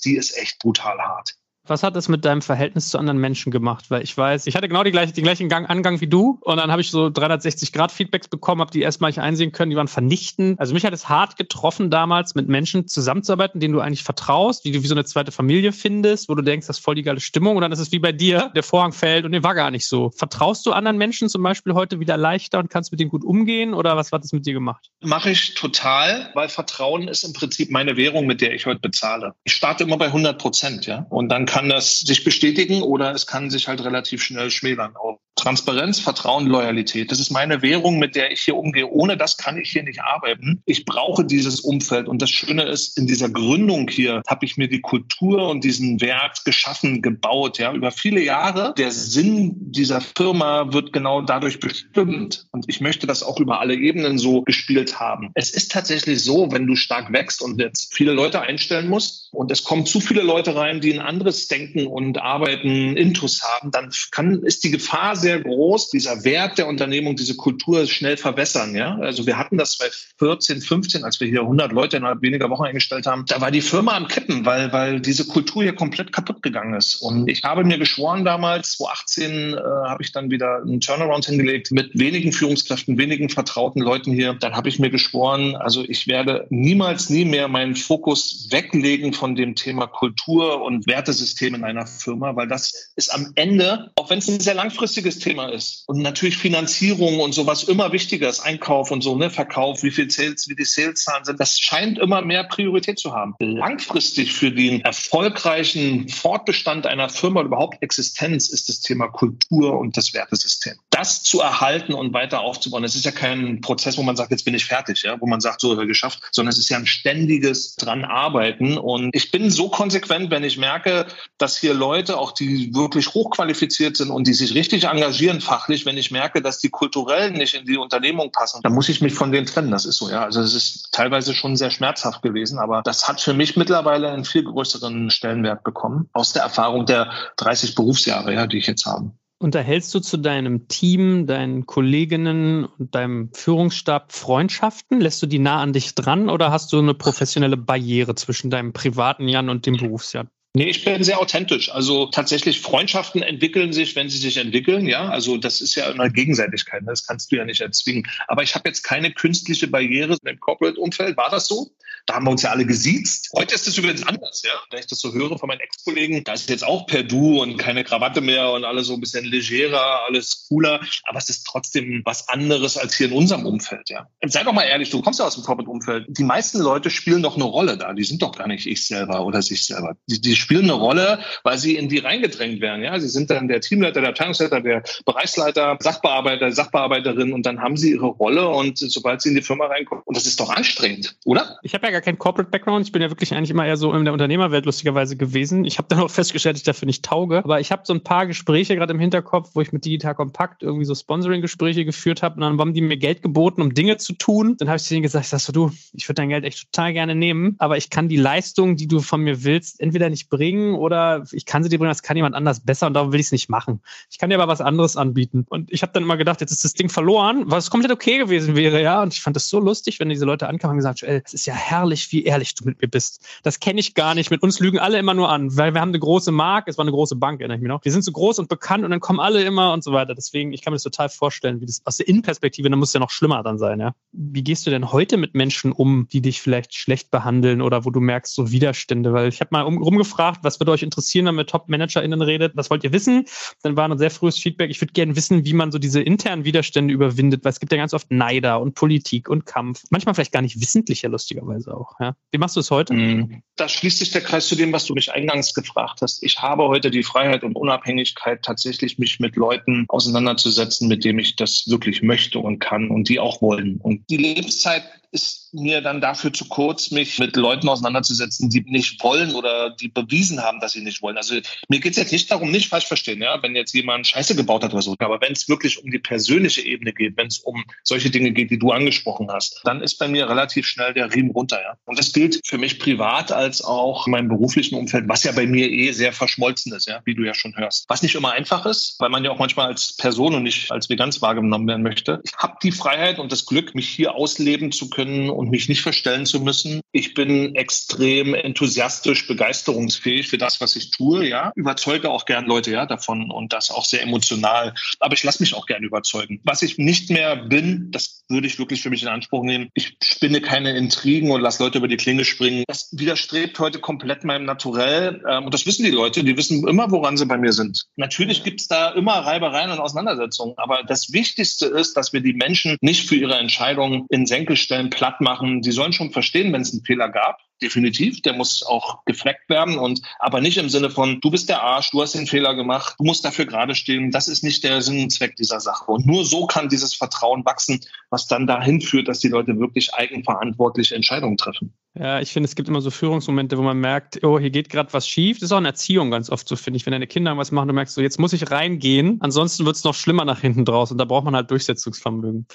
die 0.00 0.16
ist 0.16 0.36
echt 0.36 0.58
brutal 0.58 0.98
hart. 0.98 1.36
Was 1.68 1.84
hat 1.84 1.94
es 1.94 2.08
mit 2.08 2.24
deinem 2.24 2.42
Verhältnis 2.42 2.88
zu 2.88 2.98
anderen 2.98 3.18
Menschen 3.18 3.52
gemacht? 3.52 3.84
Weil 3.88 4.02
ich 4.02 4.16
weiß, 4.16 4.48
ich 4.48 4.56
hatte 4.56 4.66
genau 4.66 4.82
die 4.82 4.90
gleiche, 4.90 5.12
den 5.12 5.22
gleichen 5.22 5.48
Gang, 5.48 5.70
Angang 5.70 6.00
wie 6.00 6.08
du 6.08 6.40
und 6.40 6.56
dann 6.56 6.72
habe 6.72 6.80
ich 6.80 6.90
so 6.90 7.06
360-Grad-Feedbacks 7.06 8.26
bekommen, 8.26 8.60
habe 8.60 8.72
die 8.72 8.80
erstmalig 8.80 9.20
einsehen 9.20 9.52
können, 9.52 9.70
die 9.70 9.76
waren 9.76 9.86
vernichtend. 9.86 10.58
Also 10.58 10.74
mich 10.74 10.84
hat 10.84 10.92
es 10.92 11.08
hart 11.08 11.36
getroffen, 11.36 11.88
damals 11.88 12.34
mit 12.34 12.48
Menschen 12.48 12.88
zusammenzuarbeiten, 12.88 13.60
denen 13.60 13.74
du 13.74 13.80
eigentlich 13.80 14.02
vertraust, 14.02 14.64
die 14.64 14.72
du 14.72 14.82
wie 14.82 14.86
so 14.88 14.94
eine 14.94 15.04
zweite 15.04 15.30
Familie 15.30 15.70
findest, 15.70 16.28
wo 16.28 16.34
du 16.34 16.42
denkst, 16.42 16.66
das 16.66 16.78
ist 16.78 16.84
voll 16.84 16.96
die 16.96 17.02
geile 17.02 17.20
Stimmung 17.20 17.54
und 17.54 17.62
dann 17.62 17.70
ist 17.70 17.78
es 17.78 17.92
wie 17.92 18.00
bei 18.00 18.10
dir, 18.10 18.50
der 18.56 18.64
Vorhang 18.64 18.92
fällt 18.92 19.24
und 19.24 19.30
der 19.30 19.44
war 19.44 19.54
gar 19.54 19.70
nicht 19.70 19.86
so. 19.86 20.10
Vertraust 20.10 20.66
du 20.66 20.72
anderen 20.72 20.98
Menschen 20.98 21.28
zum 21.28 21.44
Beispiel 21.44 21.74
heute 21.74 22.00
wieder 22.00 22.16
leichter 22.16 22.58
und 22.58 22.70
kannst 22.70 22.90
mit 22.90 22.98
denen 22.98 23.10
gut 23.10 23.22
umgehen 23.22 23.72
oder 23.72 23.96
was 23.96 24.10
hat 24.10 24.24
das 24.24 24.32
mit 24.32 24.46
dir 24.46 24.54
gemacht? 24.54 24.90
Mache 25.00 25.30
ich 25.30 25.54
total, 25.54 26.32
weil 26.34 26.48
Vertrauen 26.48 27.06
ist 27.06 27.22
im 27.22 27.34
Prinzip 27.34 27.70
meine 27.70 27.96
Währung, 27.96 28.26
mit 28.26 28.40
der 28.40 28.52
ich 28.52 28.66
heute 28.66 28.80
bezahle. 28.80 29.34
Ich 29.44 29.52
starte 29.52 29.84
immer 29.84 29.96
bei 29.96 30.06
100 30.06 30.40
Prozent, 30.40 30.86
ja, 30.86 31.06
und 31.08 31.28
dann 31.28 31.46
kann 31.52 31.68
das 31.68 32.00
sich 32.00 32.24
bestätigen 32.24 32.80
oder 32.82 33.12
es 33.12 33.26
kann 33.26 33.50
sich 33.50 33.68
halt 33.68 33.84
relativ 33.84 34.22
schnell 34.22 34.50
schmälern. 34.50 34.96
Auch 34.96 35.20
Transparenz, 35.34 35.98
Vertrauen, 35.98 36.46
Loyalität. 36.46 37.10
Das 37.10 37.18
ist 37.18 37.30
meine 37.30 37.62
Währung, 37.62 37.98
mit 37.98 38.14
der 38.14 38.30
ich 38.30 38.42
hier 38.42 38.56
umgehe. 38.56 38.88
Ohne 38.88 39.16
das 39.16 39.36
kann 39.36 39.58
ich 39.58 39.70
hier 39.70 39.82
nicht 39.82 40.00
arbeiten. 40.00 40.62
Ich 40.66 40.84
brauche 40.84 41.24
dieses 41.24 41.60
Umfeld. 41.60 42.06
Und 42.06 42.22
das 42.22 42.30
Schöne 42.30 42.64
ist, 42.64 42.98
in 42.98 43.06
dieser 43.06 43.28
Gründung 43.28 43.88
hier 43.88 44.22
habe 44.28 44.44
ich 44.44 44.56
mir 44.56 44.68
die 44.68 44.80
Kultur 44.80 45.48
und 45.48 45.64
diesen 45.64 46.00
Wert 46.00 46.44
geschaffen, 46.44 47.02
gebaut, 47.02 47.58
ja, 47.58 47.72
über 47.72 47.90
viele 47.90 48.22
Jahre. 48.22 48.74
Der 48.76 48.92
Sinn 48.92 49.54
dieser 49.72 50.00
Firma 50.00 50.72
wird 50.72 50.92
genau 50.92 51.22
dadurch 51.22 51.58
bestimmt. 51.60 52.46
Und 52.52 52.66
ich 52.68 52.80
möchte 52.80 53.06
das 53.06 53.22
auch 53.22 53.40
über 53.40 53.60
alle 53.60 53.74
Ebenen 53.74 54.18
so 54.18 54.42
gespielt 54.42 55.00
haben. 55.00 55.30
Es 55.34 55.50
ist 55.50 55.72
tatsächlich 55.72 56.22
so, 56.22 56.52
wenn 56.52 56.66
du 56.66 56.76
stark 56.76 57.12
wächst 57.12 57.42
und 57.42 57.58
jetzt 57.58 57.94
viele 57.94 58.12
Leute 58.12 58.42
einstellen 58.42 58.88
musst 58.88 59.30
und 59.32 59.50
es 59.50 59.64
kommen 59.64 59.86
zu 59.86 60.00
viele 60.00 60.22
Leute 60.22 60.54
rein, 60.54 60.80
die 60.80 60.92
ein 60.92 61.00
anderes 61.00 61.48
Denken 61.48 61.86
und 61.86 62.18
Arbeiten 62.18 62.96
Intus 62.96 63.42
haben, 63.42 63.70
dann 63.70 63.90
kann, 64.10 64.42
ist 64.42 64.62
die 64.64 64.70
Gefahr 64.70 65.16
sehr 65.22 65.40
groß, 65.40 65.90
dieser 65.90 66.24
Wert 66.24 66.58
der 66.58 66.66
Unternehmung, 66.66 67.16
diese 67.16 67.36
Kultur 67.36 67.86
schnell 67.86 68.16
verwässern. 68.16 68.74
Ja? 68.74 68.96
Also 68.98 69.26
wir 69.26 69.38
hatten 69.38 69.56
das 69.56 69.78
bei 69.78 69.86
14, 70.18 70.60
15, 70.60 71.04
als 71.04 71.20
wir 71.20 71.28
hier 71.28 71.40
100 71.40 71.72
Leute 71.72 71.96
innerhalb 71.96 72.22
weniger 72.22 72.50
Wochen 72.50 72.64
eingestellt 72.64 73.06
haben, 73.06 73.24
da 73.26 73.40
war 73.40 73.50
die 73.50 73.60
Firma 73.60 73.96
am 73.96 74.08
Kippen, 74.08 74.44
weil, 74.44 74.72
weil 74.72 75.00
diese 75.00 75.26
Kultur 75.26 75.62
hier 75.62 75.74
komplett 75.74 76.12
kaputt 76.12 76.42
gegangen 76.42 76.74
ist. 76.74 76.96
Und 76.96 77.28
ich 77.28 77.42
habe 77.42 77.64
mir 77.64 77.78
geschworen 77.78 78.24
damals, 78.24 78.72
2018 78.72 79.54
äh, 79.54 79.56
habe 79.88 80.02
ich 80.02 80.12
dann 80.12 80.30
wieder 80.30 80.62
einen 80.62 80.80
Turnaround 80.80 81.26
hingelegt 81.26 81.70
mit 81.70 81.98
wenigen 81.98 82.32
Führungskräften, 82.32 82.98
wenigen 82.98 83.28
vertrauten 83.28 83.80
Leuten 83.80 84.12
hier. 84.12 84.34
Dann 84.34 84.54
habe 84.54 84.68
ich 84.68 84.78
mir 84.78 84.90
geschworen, 84.90 85.56
also 85.56 85.84
ich 85.86 86.06
werde 86.06 86.46
niemals, 86.50 87.10
nie 87.10 87.24
mehr 87.24 87.48
meinen 87.48 87.76
Fokus 87.76 88.48
weglegen 88.50 89.12
von 89.12 89.34
dem 89.34 89.54
Thema 89.54 89.86
Kultur 89.86 90.62
und 90.62 90.86
Wertesystem 90.86 91.54
in 91.54 91.64
einer 91.64 91.86
Firma, 91.86 92.36
weil 92.36 92.48
das 92.48 92.92
ist 92.96 93.14
am 93.14 93.32
Ende, 93.34 93.90
auch 93.96 94.10
wenn 94.10 94.18
es 94.18 94.28
ein 94.28 94.40
sehr 94.40 94.54
langfristiges 94.54 95.11
Thema 95.18 95.48
ist 95.48 95.84
und 95.86 95.98
natürlich 95.98 96.36
Finanzierung 96.36 97.20
und 97.20 97.32
sowas 97.32 97.64
immer 97.64 97.92
wichtiger 97.92 98.28
ist, 98.28 98.40
Einkauf 98.40 98.90
und 98.90 99.02
so, 99.02 99.16
ne, 99.16 99.30
Verkauf, 99.30 99.82
wie 99.82 99.90
viel 99.90 100.10
Sales, 100.10 100.48
wie 100.48 100.54
die 100.54 100.64
Saleszahlen 100.64 101.24
sind, 101.24 101.38
das 101.38 101.60
scheint 101.60 101.98
immer 101.98 102.22
mehr 102.22 102.44
Priorität 102.44 102.98
zu 102.98 103.12
haben. 103.12 103.34
Langfristig 103.38 104.32
für 104.32 104.50
den 104.50 104.80
erfolgreichen 104.80 106.08
Fortbestand 106.08 106.86
einer 106.86 107.08
Firma 107.08 107.40
oder 107.40 107.48
überhaupt 107.48 107.82
Existenz 107.82 108.48
ist 108.48 108.68
das 108.68 108.80
Thema 108.80 109.08
Kultur 109.08 109.78
und 109.78 109.96
das 109.96 110.14
Wertesystem. 110.14 110.74
Das 110.90 111.22
zu 111.22 111.40
erhalten 111.40 111.94
und 111.94 112.12
weiter 112.12 112.40
aufzubauen, 112.40 112.82
das 112.82 112.94
ist 112.94 113.04
ja 113.04 113.10
kein 113.10 113.60
Prozess, 113.60 113.98
wo 113.98 114.02
man 114.02 114.16
sagt, 114.16 114.30
jetzt 114.30 114.44
bin 114.44 114.54
ich 114.54 114.64
fertig, 114.64 115.02
ja, 115.02 115.20
wo 115.20 115.26
man 115.26 115.40
sagt, 115.40 115.60
so 115.60 115.76
geschafft, 115.76 116.20
sondern 116.32 116.52
es 116.52 116.58
ist 116.58 116.68
ja 116.68 116.76
ein 116.76 116.86
ständiges 116.86 117.76
dran 117.76 118.04
arbeiten 118.04 118.78
und 118.78 119.14
ich 119.14 119.30
bin 119.30 119.50
so 119.50 119.68
konsequent, 119.68 120.30
wenn 120.30 120.44
ich 120.44 120.58
merke, 120.58 121.06
dass 121.38 121.56
hier 121.58 121.74
Leute, 121.74 122.18
auch 122.18 122.32
die 122.32 122.74
wirklich 122.74 123.14
hochqualifiziert 123.14 123.96
sind 123.96 124.10
und 124.10 124.26
die 124.26 124.34
sich 124.34 124.54
richtig 124.54 124.84
engagieren 124.84 125.01
fachlich, 125.40 125.86
wenn 125.86 125.96
ich 125.96 126.10
merke, 126.10 126.42
dass 126.42 126.58
die 126.58 126.70
kulturell 126.70 127.30
nicht 127.30 127.54
in 127.54 127.64
die 127.64 127.76
Unternehmung 127.76 128.30
passen, 128.32 128.60
dann 128.62 128.72
muss 128.72 128.88
ich 128.88 129.00
mich 129.00 129.14
von 129.14 129.32
denen 129.32 129.46
trennen. 129.46 129.70
Das 129.70 129.84
ist 129.84 129.96
so, 129.96 130.10
ja. 130.10 130.24
Also 130.24 130.40
es 130.40 130.54
ist 130.54 130.92
teilweise 130.92 131.34
schon 131.34 131.56
sehr 131.56 131.70
schmerzhaft 131.70 132.22
gewesen, 132.22 132.58
aber 132.58 132.82
das 132.82 133.08
hat 133.08 133.20
für 133.20 133.34
mich 133.34 133.56
mittlerweile 133.56 134.10
einen 134.10 134.24
viel 134.24 134.44
größeren 134.44 135.10
Stellenwert 135.10 135.64
bekommen 135.64 136.08
aus 136.12 136.32
der 136.32 136.42
Erfahrung 136.42 136.86
der 136.86 137.10
30 137.36 137.74
Berufsjahre, 137.74 138.34
ja, 138.34 138.46
die 138.46 138.58
ich 138.58 138.66
jetzt 138.66 138.86
habe. 138.86 139.12
Unterhältst 139.42 139.92
du 139.92 139.98
zu 139.98 140.18
deinem 140.18 140.68
Team, 140.68 141.26
deinen 141.26 141.66
Kolleginnen 141.66 142.64
und 142.64 142.94
deinem 142.94 143.30
Führungsstab 143.34 144.12
Freundschaften? 144.12 145.00
Lässt 145.00 145.20
du 145.20 145.26
die 145.26 145.40
nah 145.40 145.60
an 145.60 145.72
dich 145.72 145.96
dran 145.96 146.28
oder 146.28 146.52
hast 146.52 146.72
du 146.72 146.78
eine 146.78 146.94
professionelle 146.94 147.56
Barriere 147.56 148.14
zwischen 148.14 148.50
deinem 148.50 148.72
privaten 148.72 149.26
Jan 149.26 149.48
und 149.48 149.66
dem 149.66 149.76
Berufsjan? 149.76 150.28
Nee, 150.54 150.68
ich 150.68 150.84
bin 150.84 151.02
sehr 151.02 151.18
authentisch. 151.18 151.70
Also 151.70 152.06
tatsächlich 152.06 152.60
Freundschaften 152.60 153.22
entwickeln 153.22 153.72
sich, 153.72 153.96
wenn 153.96 154.10
sie 154.10 154.18
sich 154.18 154.36
entwickeln. 154.36 154.86
Ja, 154.86 155.08
also 155.08 155.38
das 155.38 155.62
ist 155.62 155.74
ja 155.76 155.90
eine 155.90 156.12
Gegenseitigkeit. 156.12 156.82
Ne? 156.82 156.90
Das 156.90 157.06
kannst 157.06 157.32
du 157.32 157.36
ja 157.36 157.46
nicht 157.46 157.62
erzwingen. 157.62 158.06
Aber 158.28 158.42
ich 158.42 158.54
habe 158.54 158.68
jetzt 158.68 158.82
keine 158.82 159.12
künstliche 159.12 159.66
Barriere 159.66 160.18
im 160.22 160.40
Corporate-Umfeld. 160.40 161.16
War 161.16 161.30
das 161.30 161.46
so? 161.46 161.70
Da 162.06 162.14
haben 162.14 162.26
wir 162.26 162.30
uns 162.30 162.42
ja 162.42 162.50
alle 162.50 162.66
gesiezt. 162.66 163.30
Heute 163.36 163.54
ist 163.54 163.68
es 163.68 163.78
übrigens 163.78 164.06
anders, 164.06 164.42
ja. 164.44 164.52
Wenn 164.70 164.80
ich 164.80 164.86
das 164.86 165.00
so 165.00 165.12
höre 165.12 165.38
von 165.38 165.46
meinen 165.46 165.60
Ex-Kollegen, 165.60 166.24
da 166.24 166.32
ist 166.32 166.50
jetzt 166.50 166.64
auch 166.64 166.86
per 166.86 167.02
Du 167.02 167.40
und 167.42 167.56
keine 167.56 167.84
Krawatte 167.84 168.20
mehr 168.20 168.50
und 168.50 168.64
alles 168.64 168.88
so 168.88 168.94
ein 168.94 169.00
bisschen 169.00 169.24
legerer, 169.24 170.04
alles 170.08 170.46
cooler. 170.48 170.80
Aber 171.04 171.18
es 171.18 171.28
ist 171.28 171.44
trotzdem 171.44 172.02
was 172.04 172.28
anderes 172.28 172.76
als 172.76 172.96
hier 172.96 173.06
in 173.06 173.12
unserem 173.12 173.46
Umfeld, 173.46 173.88
ja. 173.88 174.08
Sei 174.24 174.42
doch 174.42 174.52
mal 174.52 174.64
ehrlich, 174.64 174.90
du 174.90 175.00
kommst 175.02 175.20
ja 175.20 175.26
aus 175.26 175.34
dem 175.34 175.44
Corporate-Umfeld. 175.44 176.06
Die 176.08 176.24
meisten 176.24 176.58
Leute 176.58 176.90
spielen 176.90 177.22
doch 177.22 177.36
eine 177.36 177.44
Rolle 177.44 177.76
da. 177.76 177.92
Die 177.92 178.04
sind 178.04 178.22
doch 178.22 178.32
gar 178.32 178.48
nicht 178.48 178.66
ich 178.66 178.86
selber 178.86 179.24
oder 179.24 179.42
sich 179.42 179.64
selber. 179.64 179.96
Die, 180.06 180.20
die 180.20 180.36
spielen 180.36 180.64
eine 180.64 180.74
Rolle, 180.74 181.20
weil 181.44 181.58
sie 181.58 181.76
in 181.76 181.88
die 181.88 181.98
reingedrängt 181.98 182.60
werden, 182.60 182.82
ja. 182.82 182.98
Sie 182.98 183.08
sind 183.08 183.30
dann 183.30 183.48
der 183.48 183.60
Teamleiter, 183.60 184.00
der 184.00 184.10
Abteilungsleiter, 184.10 184.60
der 184.60 184.82
Bereichsleiter, 185.04 185.76
Sachbearbeiter, 185.80 186.50
Sachbearbeiterin 186.50 187.32
und 187.32 187.46
dann 187.46 187.60
haben 187.60 187.76
sie 187.76 187.92
ihre 187.92 188.06
Rolle 188.06 188.48
und 188.48 188.78
sobald 188.78 189.22
sie 189.22 189.30
in 189.30 189.34
die 189.36 189.42
Firma 189.42 189.66
reinkommen, 189.66 190.02
und 190.04 190.16
das 190.16 190.26
ist 190.26 190.40
doch 190.40 190.50
anstrengend, 190.50 191.16
oder? 191.24 191.58
Ich 191.62 191.74
habe 191.74 191.86
ja 191.86 191.91
gar 191.92 192.00
keinen 192.00 192.18
Corporate 192.18 192.50
Background. 192.50 192.86
Ich 192.86 192.92
bin 192.92 193.02
ja 193.02 193.10
wirklich 193.10 193.34
eigentlich 193.34 193.50
immer 193.50 193.66
eher 193.66 193.76
so 193.76 193.92
in 193.92 194.04
der 194.04 194.12
Unternehmerwelt 194.12 194.66
lustigerweise 194.66 195.16
gewesen. 195.16 195.64
Ich 195.64 195.78
habe 195.78 195.88
dann 195.88 196.00
auch 196.00 196.10
festgestellt, 196.10 196.54
dass 196.54 196.60
ich 196.60 196.66
dafür 196.66 196.86
nicht 196.86 197.04
tauge. 197.04 197.38
Aber 197.44 197.60
ich 197.60 197.72
habe 197.72 197.82
so 197.84 197.92
ein 197.94 198.02
paar 198.02 198.26
Gespräche 198.26 198.76
gerade 198.76 198.92
im 198.92 198.98
Hinterkopf, 198.98 199.50
wo 199.54 199.60
ich 199.60 199.72
mit 199.72 199.84
Digital 199.84 200.14
Compact 200.14 200.62
irgendwie 200.62 200.84
so 200.84 200.94
Sponsoring-Gespräche 200.94 201.84
geführt 201.84 202.22
habe. 202.22 202.36
Und 202.36 202.40
dann 202.42 202.58
haben 202.58 202.74
die 202.74 202.80
mir 202.80 202.96
Geld 202.96 203.22
geboten, 203.22 203.62
um 203.62 203.74
Dinge 203.74 203.96
zu 203.96 204.14
tun. 204.14 204.56
Dann 204.58 204.68
habe 204.68 204.78
ich 204.78 204.88
denen 204.88 205.02
gesagt, 205.02 205.26
sagst 205.26 205.54
du, 205.54 205.72
ich 205.92 206.08
würde 206.08 206.14
dein 206.14 206.28
Geld 206.28 206.44
echt 206.44 206.72
total 206.72 206.92
gerne 206.92 207.14
nehmen, 207.14 207.56
aber 207.58 207.76
ich 207.76 207.90
kann 207.90 208.08
die 208.08 208.16
Leistung, 208.16 208.76
die 208.76 208.88
du 208.88 209.00
von 209.00 209.20
mir 209.20 209.44
willst, 209.44 209.80
entweder 209.80 210.08
nicht 210.10 210.30
bringen 210.30 210.74
oder 210.74 211.24
ich 211.32 211.46
kann 211.46 211.62
sie 211.62 211.68
dir 211.68 211.78
bringen, 211.78 211.90
das 211.90 212.02
kann 212.02 212.16
jemand 212.16 212.34
anders 212.34 212.60
besser 212.60 212.86
und 212.86 212.94
darum 212.94 213.12
will 213.12 213.20
ich 213.20 213.26
es 213.26 213.32
nicht 213.32 213.48
machen. 213.48 213.80
Ich 214.10 214.18
kann 214.18 214.30
dir 214.30 214.40
aber 214.40 214.50
was 214.50 214.60
anderes 214.60 214.96
anbieten. 214.96 215.46
Und 215.48 215.72
ich 215.72 215.82
habe 215.82 215.92
dann 215.92 216.02
immer 216.02 216.16
gedacht, 216.16 216.40
jetzt 216.40 216.52
ist 216.52 216.64
das 216.64 216.74
Ding 216.74 216.88
verloren, 216.88 217.44
was 217.46 217.70
komplett 217.70 217.92
okay 217.92 218.18
gewesen 218.18 218.56
wäre, 218.56 218.82
ja. 218.82 219.02
Und 219.02 219.12
ich 219.12 219.20
fand 219.20 219.36
das 219.36 219.48
so 219.48 219.60
lustig, 219.60 220.00
wenn 220.00 220.08
diese 220.08 220.24
Leute 220.24 220.48
ankamen 220.48 220.72
und 220.72 220.78
gesagt, 220.78 221.00
Joel, 221.00 221.22
es 221.24 221.34
ist 221.34 221.46
ja 221.46 221.54
herrlich, 221.54 221.81
wie 222.12 222.24
ehrlich 222.24 222.54
du 222.54 222.64
mit 222.64 222.80
mir 222.80 222.88
bist. 222.88 223.26
Das 223.42 223.60
kenne 223.60 223.80
ich 223.80 223.94
gar 223.94 224.14
nicht. 224.14 224.30
Mit 224.30 224.42
uns 224.42 224.60
lügen 224.60 224.78
alle 224.78 224.98
immer 224.98 225.14
nur 225.14 225.28
an, 225.28 225.56
weil 225.56 225.74
wir 225.74 225.80
haben 225.80 225.90
eine 225.90 225.98
große 225.98 226.32
Marke, 226.32 226.70
es 226.70 226.78
war 226.78 226.84
eine 226.84 226.92
große 226.92 227.16
Bank, 227.16 227.40
erinnere 227.40 227.56
ich 227.56 227.62
mich 227.62 227.68
noch. 227.68 227.84
Wir 227.84 227.92
sind 227.92 228.04
so 228.04 228.12
groß 228.12 228.38
und 228.38 228.48
bekannt 228.48 228.84
und 228.84 228.90
dann 228.90 229.00
kommen 229.00 229.20
alle 229.20 229.42
immer 229.42 229.72
und 229.72 229.84
so 229.84 229.92
weiter. 229.92 230.14
Deswegen, 230.14 230.52
ich 230.52 230.62
kann 230.62 230.72
mir 230.72 230.76
das 230.76 230.84
total 230.84 231.08
vorstellen, 231.08 231.60
wie 231.60 231.66
das 231.66 231.82
aus 231.84 231.98
der 231.98 232.08
Innenperspektive, 232.08 232.70
dann 232.70 232.78
muss 232.78 232.88
es 232.88 232.94
ja 232.94 233.00
noch 233.00 233.10
schlimmer 233.10 233.42
dann 233.42 233.58
sein, 233.58 233.80
ja. 233.80 233.94
Wie 234.12 234.42
gehst 234.42 234.66
du 234.66 234.70
denn 234.70 234.92
heute 234.92 235.16
mit 235.16 235.34
Menschen 235.34 235.72
um, 235.72 236.08
die 236.12 236.20
dich 236.20 236.40
vielleicht 236.40 236.74
schlecht 236.74 237.10
behandeln 237.10 237.60
oder 237.60 237.84
wo 237.84 237.90
du 237.90 238.00
merkst, 238.00 238.34
so 238.34 238.50
Widerstände? 238.50 239.12
Weil 239.12 239.28
ich 239.28 239.40
habe 239.40 239.48
mal 239.52 239.62
um, 239.62 239.78
rumgefragt, 239.82 240.22
gefragt, 240.22 240.44
was 240.44 240.60
würde 240.60 240.72
euch 240.72 240.82
interessieren, 240.82 241.26
wenn 241.26 241.34
man 241.34 241.42
mit 241.42 241.50
Top-ManagerInnen 241.50 242.22
redet? 242.22 242.52
Was 242.56 242.70
wollt 242.70 242.84
ihr 242.84 242.92
wissen? 242.92 243.24
Dann 243.62 243.76
war 243.76 243.88
ein 243.88 243.98
sehr 243.98 244.10
frühes 244.10 244.38
Feedback. 244.38 244.70
Ich 244.70 244.80
würde 244.80 244.92
gerne 244.92 245.16
wissen, 245.16 245.44
wie 245.44 245.52
man 245.52 245.72
so 245.72 245.78
diese 245.78 246.00
internen 246.00 246.44
Widerstände 246.44 246.92
überwindet, 246.92 247.44
weil 247.44 247.50
es 247.50 247.60
gibt 247.60 247.72
ja 247.72 247.78
ganz 247.78 247.94
oft 247.94 248.10
Neider 248.10 248.60
und 248.60 248.74
Politik 248.74 249.28
und 249.28 249.46
Kampf. 249.46 249.82
Manchmal 249.90 250.14
vielleicht 250.14 250.32
gar 250.32 250.42
nicht 250.42 250.60
wissentlich, 250.60 251.02
ja, 251.02 251.08
lustigerweise 251.08 251.71
auch. 251.74 251.98
Ja. 252.00 252.14
Wie 252.30 252.38
machst 252.38 252.56
du 252.56 252.60
es 252.60 252.70
heute? 252.70 252.94
Mhm. 252.94 253.42
Da 253.56 253.68
schließt 253.68 253.98
sich 253.98 254.10
der 254.10 254.22
Kreis 254.22 254.48
zu 254.48 254.56
dem, 254.56 254.72
was 254.72 254.86
du 254.86 254.94
mich 254.94 255.12
eingangs 255.12 255.54
gefragt 255.54 256.00
hast. 256.02 256.22
Ich 256.22 256.40
habe 256.40 256.64
heute 256.64 256.90
die 256.90 257.02
Freiheit 257.02 257.44
und 257.44 257.56
Unabhängigkeit, 257.56 258.42
tatsächlich 258.42 258.98
mich 258.98 259.20
mit 259.20 259.36
Leuten 259.36 259.86
auseinanderzusetzen, 259.88 260.88
mit 260.88 261.04
denen 261.04 261.18
ich 261.18 261.36
das 261.36 261.64
wirklich 261.68 262.02
möchte 262.02 262.38
und 262.38 262.58
kann 262.58 262.90
und 262.90 263.08
die 263.08 263.20
auch 263.20 263.42
wollen. 263.42 263.78
Und 263.80 264.08
die 264.08 264.16
Lebenszeit 264.16 264.84
ist 265.12 265.50
mir 265.52 265.82
dann 265.82 266.00
dafür 266.00 266.32
zu 266.32 266.48
kurz, 266.48 266.90
mich 266.90 267.18
mit 267.18 267.36
Leuten 267.36 267.68
auseinanderzusetzen, 267.68 268.48
die 268.48 268.62
nicht 268.62 269.02
wollen 269.02 269.34
oder 269.34 269.70
die 269.70 269.88
bewiesen 269.88 270.42
haben, 270.42 270.58
dass 270.60 270.72
sie 270.72 270.80
nicht 270.80 271.02
wollen. 271.02 271.18
Also 271.18 271.34
mir 271.68 271.80
geht 271.80 271.92
es 271.92 271.98
jetzt 271.98 272.12
nicht 272.12 272.30
darum, 272.30 272.50
nicht 272.50 272.70
falsch 272.70 272.86
verstehen, 272.86 273.20
ja, 273.20 273.42
wenn 273.42 273.54
jetzt 273.54 273.74
jemand 273.74 274.06
Scheiße 274.06 274.34
gebaut 274.34 274.64
hat 274.64 274.72
oder 274.72 274.80
so. 274.80 274.96
Aber 274.98 275.20
wenn 275.20 275.32
es 275.32 275.48
wirklich 275.48 275.82
um 275.82 275.90
die 275.90 275.98
persönliche 275.98 276.62
Ebene 276.62 276.94
geht, 276.94 277.18
wenn 277.18 277.26
es 277.26 277.38
um 277.38 277.64
solche 277.82 278.10
Dinge 278.10 278.32
geht, 278.32 278.50
die 278.50 278.58
du 278.58 278.70
angesprochen 278.70 279.30
hast, 279.30 279.60
dann 279.64 279.82
ist 279.82 279.98
bei 279.98 280.08
mir 280.08 280.28
relativ 280.28 280.66
schnell 280.66 280.94
der 280.94 281.14
Riemen 281.14 281.30
runter, 281.30 281.60
ja. 281.60 281.74
Und 281.84 281.98
das 281.98 282.12
gilt 282.12 282.40
für 282.46 282.56
mich 282.56 282.78
privat 282.78 283.30
als 283.30 283.62
auch 283.62 284.06
in 284.06 284.12
meinem 284.12 284.28
beruflichen 284.28 284.76
Umfeld, 284.76 285.06
was 285.08 285.24
ja 285.24 285.32
bei 285.32 285.46
mir 285.46 285.70
eh 285.70 285.92
sehr 285.92 286.14
verschmolzen 286.14 286.72
ist, 286.72 286.88
ja, 286.88 287.02
wie 287.04 287.14
du 287.14 287.24
ja 287.24 287.34
schon 287.34 287.54
hörst. 287.56 287.84
Was 287.88 288.02
nicht 288.02 288.14
immer 288.14 288.32
einfach 288.32 288.64
ist, 288.64 288.96
weil 288.98 289.10
man 289.10 289.22
ja 289.24 289.30
auch 289.30 289.38
manchmal 289.38 289.66
als 289.66 289.94
Person 289.96 290.34
und 290.34 290.44
nicht 290.44 290.70
als 290.70 290.88
Veganz 290.88 291.20
wahrgenommen 291.20 291.68
werden 291.68 291.82
möchte. 291.82 292.22
Ich 292.24 292.32
habe 292.38 292.56
die 292.62 292.72
Freiheit 292.72 293.18
und 293.18 293.30
das 293.30 293.44
Glück, 293.44 293.74
mich 293.74 293.88
hier 293.88 294.14
ausleben 294.14 294.72
zu 294.72 294.88
können 294.88 295.01
können 295.02 295.30
und 295.30 295.50
mich 295.50 295.68
nicht 295.68 295.82
verstellen 295.82 296.26
zu 296.26 296.40
müssen. 296.40 296.80
Ich 296.92 297.14
bin 297.14 297.54
extrem 297.54 298.34
enthusiastisch, 298.34 299.26
begeisterungsfähig 299.26 300.28
für 300.28 300.38
das, 300.38 300.60
was 300.60 300.76
ich 300.76 300.90
tue, 300.90 301.28
ja. 301.28 301.52
Überzeuge 301.56 302.10
auch 302.10 302.24
gern 302.24 302.46
Leute, 302.46 302.70
ja, 302.70 302.86
davon 302.86 303.30
und 303.30 303.52
das 303.52 303.70
auch 303.70 303.84
sehr 303.84 304.02
emotional. 304.02 304.74
Aber 305.00 305.14
ich 305.14 305.24
lasse 305.24 305.42
mich 305.42 305.54
auch 305.54 305.66
gern 305.66 305.82
überzeugen. 305.82 306.40
Was 306.44 306.62
ich 306.62 306.78
nicht 306.78 307.10
mehr 307.10 307.36
bin, 307.36 307.90
das 307.90 308.24
würde 308.28 308.46
ich 308.46 308.58
wirklich 308.58 308.82
für 308.82 308.90
mich 308.90 309.02
in 309.02 309.08
Anspruch 309.08 309.42
nehmen. 309.42 309.68
Ich 309.74 309.96
spinne 310.02 310.40
keine 310.40 310.76
Intrigen 310.76 311.30
und 311.30 311.40
lasse 311.40 311.62
Leute 311.62 311.78
über 311.78 311.88
die 311.88 311.96
Klinge 311.96 312.24
springen. 312.24 312.64
Das 312.66 312.88
widerstrebt 312.92 313.58
heute 313.58 313.80
komplett 313.80 314.24
meinem 314.24 314.44
Naturell. 314.44 315.22
Ähm, 315.28 315.44
und 315.44 315.54
das 315.54 315.66
wissen 315.66 315.84
die 315.84 315.90
Leute. 315.90 316.24
Die 316.24 316.36
wissen 316.36 316.66
immer, 316.66 316.90
woran 316.90 317.16
sie 317.16 317.26
bei 317.26 317.36
mir 317.36 317.52
sind. 317.52 317.84
Natürlich 317.96 318.44
gibt 318.44 318.60
es 318.60 318.68
da 318.68 318.90
immer 318.90 319.14
Reibereien 319.14 319.70
und 319.70 319.80
Auseinandersetzungen. 319.80 320.54
Aber 320.56 320.82
das 320.86 321.12
Wichtigste 321.12 321.66
ist, 321.66 321.96
dass 321.96 322.12
wir 322.12 322.20
die 322.20 322.34
Menschen 322.34 322.76
nicht 322.80 323.08
für 323.08 323.16
ihre 323.16 323.36
Entscheidungen 323.36 324.06
in 324.08 324.26
Senkel 324.26 324.56
stellen, 324.56 324.90
platt 324.94 325.20
machen. 325.20 325.60
Die 325.62 325.72
sollen 325.72 325.92
schon 325.92 326.10
verstehen, 326.10 326.52
wenn 326.52 326.62
es 326.62 326.72
einen 326.72 326.84
Fehler 326.84 327.08
gab 327.08 327.38
definitiv. 327.60 328.22
Der 328.22 328.34
muss 328.34 328.62
auch 328.62 329.04
gefleckt 329.04 329.48
werden 329.48 329.78
und 329.78 330.00
aber 330.18 330.40
nicht 330.40 330.58
im 330.58 330.68
Sinne 330.68 330.90
von, 330.90 331.20
du 331.20 331.30
bist 331.30 331.48
der 331.48 331.62
Arsch, 331.62 331.90
du 331.90 332.02
hast 332.02 332.14
den 332.14 332.26
Fehler 332.26 332.54
gemacht, 332.54 332.94
du 332.98 333.04
musst 333.04 333.24
dafür 333.24 333.46
gerade 333.46 333.74
stehen. 333.74 334.10
Das 334.10 334.28
ist 334.28 334.42
nicht 334.42 334.64
der 334.64 334.82
Sinn 334.82 335.02
und 335.02 335.10
Zweck 335.10 335.36
dieser 335.36 335.60
Sache. 335.60 335.90
Und 335.90 336.06
nur 336.06 336.24
so 336.24 336.46
kann 336.46 336.68
dieses 336.68 336.94
Vertrauen 336.94 337.44
wachsen, 337.44 337.80
was 338.10 338.26
dann 338.26 338.46
dahin 338.46 338.80
führt, 338.80 339.08
dass 339.08 339.20
die 339.20 339.28
Leute 339.28 339.58
wirklich 339.58 339.94
eigenverantwortliche 339.94 340.94
Entscheidungen 340.94 341.36
treffen. 341.36 341.74
Ja, 341.94 342.20
ich 342.20 342.32
finde, 342.32 342.46
es 342.46 342.56
gibt 342.56 342.68
immer 342.68 342.80
so 342.80 342.90
Führungsmomente, 342.90 343.58
wo 343.58 343.62
man 343.62 343.78
merkt, 343.78 344.24
oh, 344.24 344.38
hier 344.38 344.50
geht 344.50 344.70
gerade 344.70 344.92
was 344.94 345.06
schief. 345.06 345.38
Das 345.38 345.48
ist 345.48 345.52
auch 345.52 345.58
in 345.58 345.66
Erziehung 345.66 346.10
ganz 346.10 346.30
oft 346.30 346.48
so, 346.48 346.56
finde 346.56 346.78
ich. 346.78 346.86
Wenn 346.86 346.92
deine 346.92 347.06
Kinder 347.06 347.36
was 347.36 347.52
machen, 347.52 347.68
du 347.68 347.74
merkst 347.74 347.94
so, 347.94 348.00
jetzt 348.00 348.18
muss 348.18 348.32
ich 348.32 348.50
reingehen, 348.50 349.18
ansonsten 349.20 349.66
wird 349.66 349.76
es 349.76 349.84
noch 349.84 349.94
schlimmer 349.94 350.24
nach 350.24 350.40
hinten 350.40 350.64
draus 350.64 350.90
und 350.90 350.98
da 350.98 351.04
braucht 351.04 351.24
man 351.24 351.36
halt 351.36 351.50
Durchsetzungsvermögen. 351.50 352.46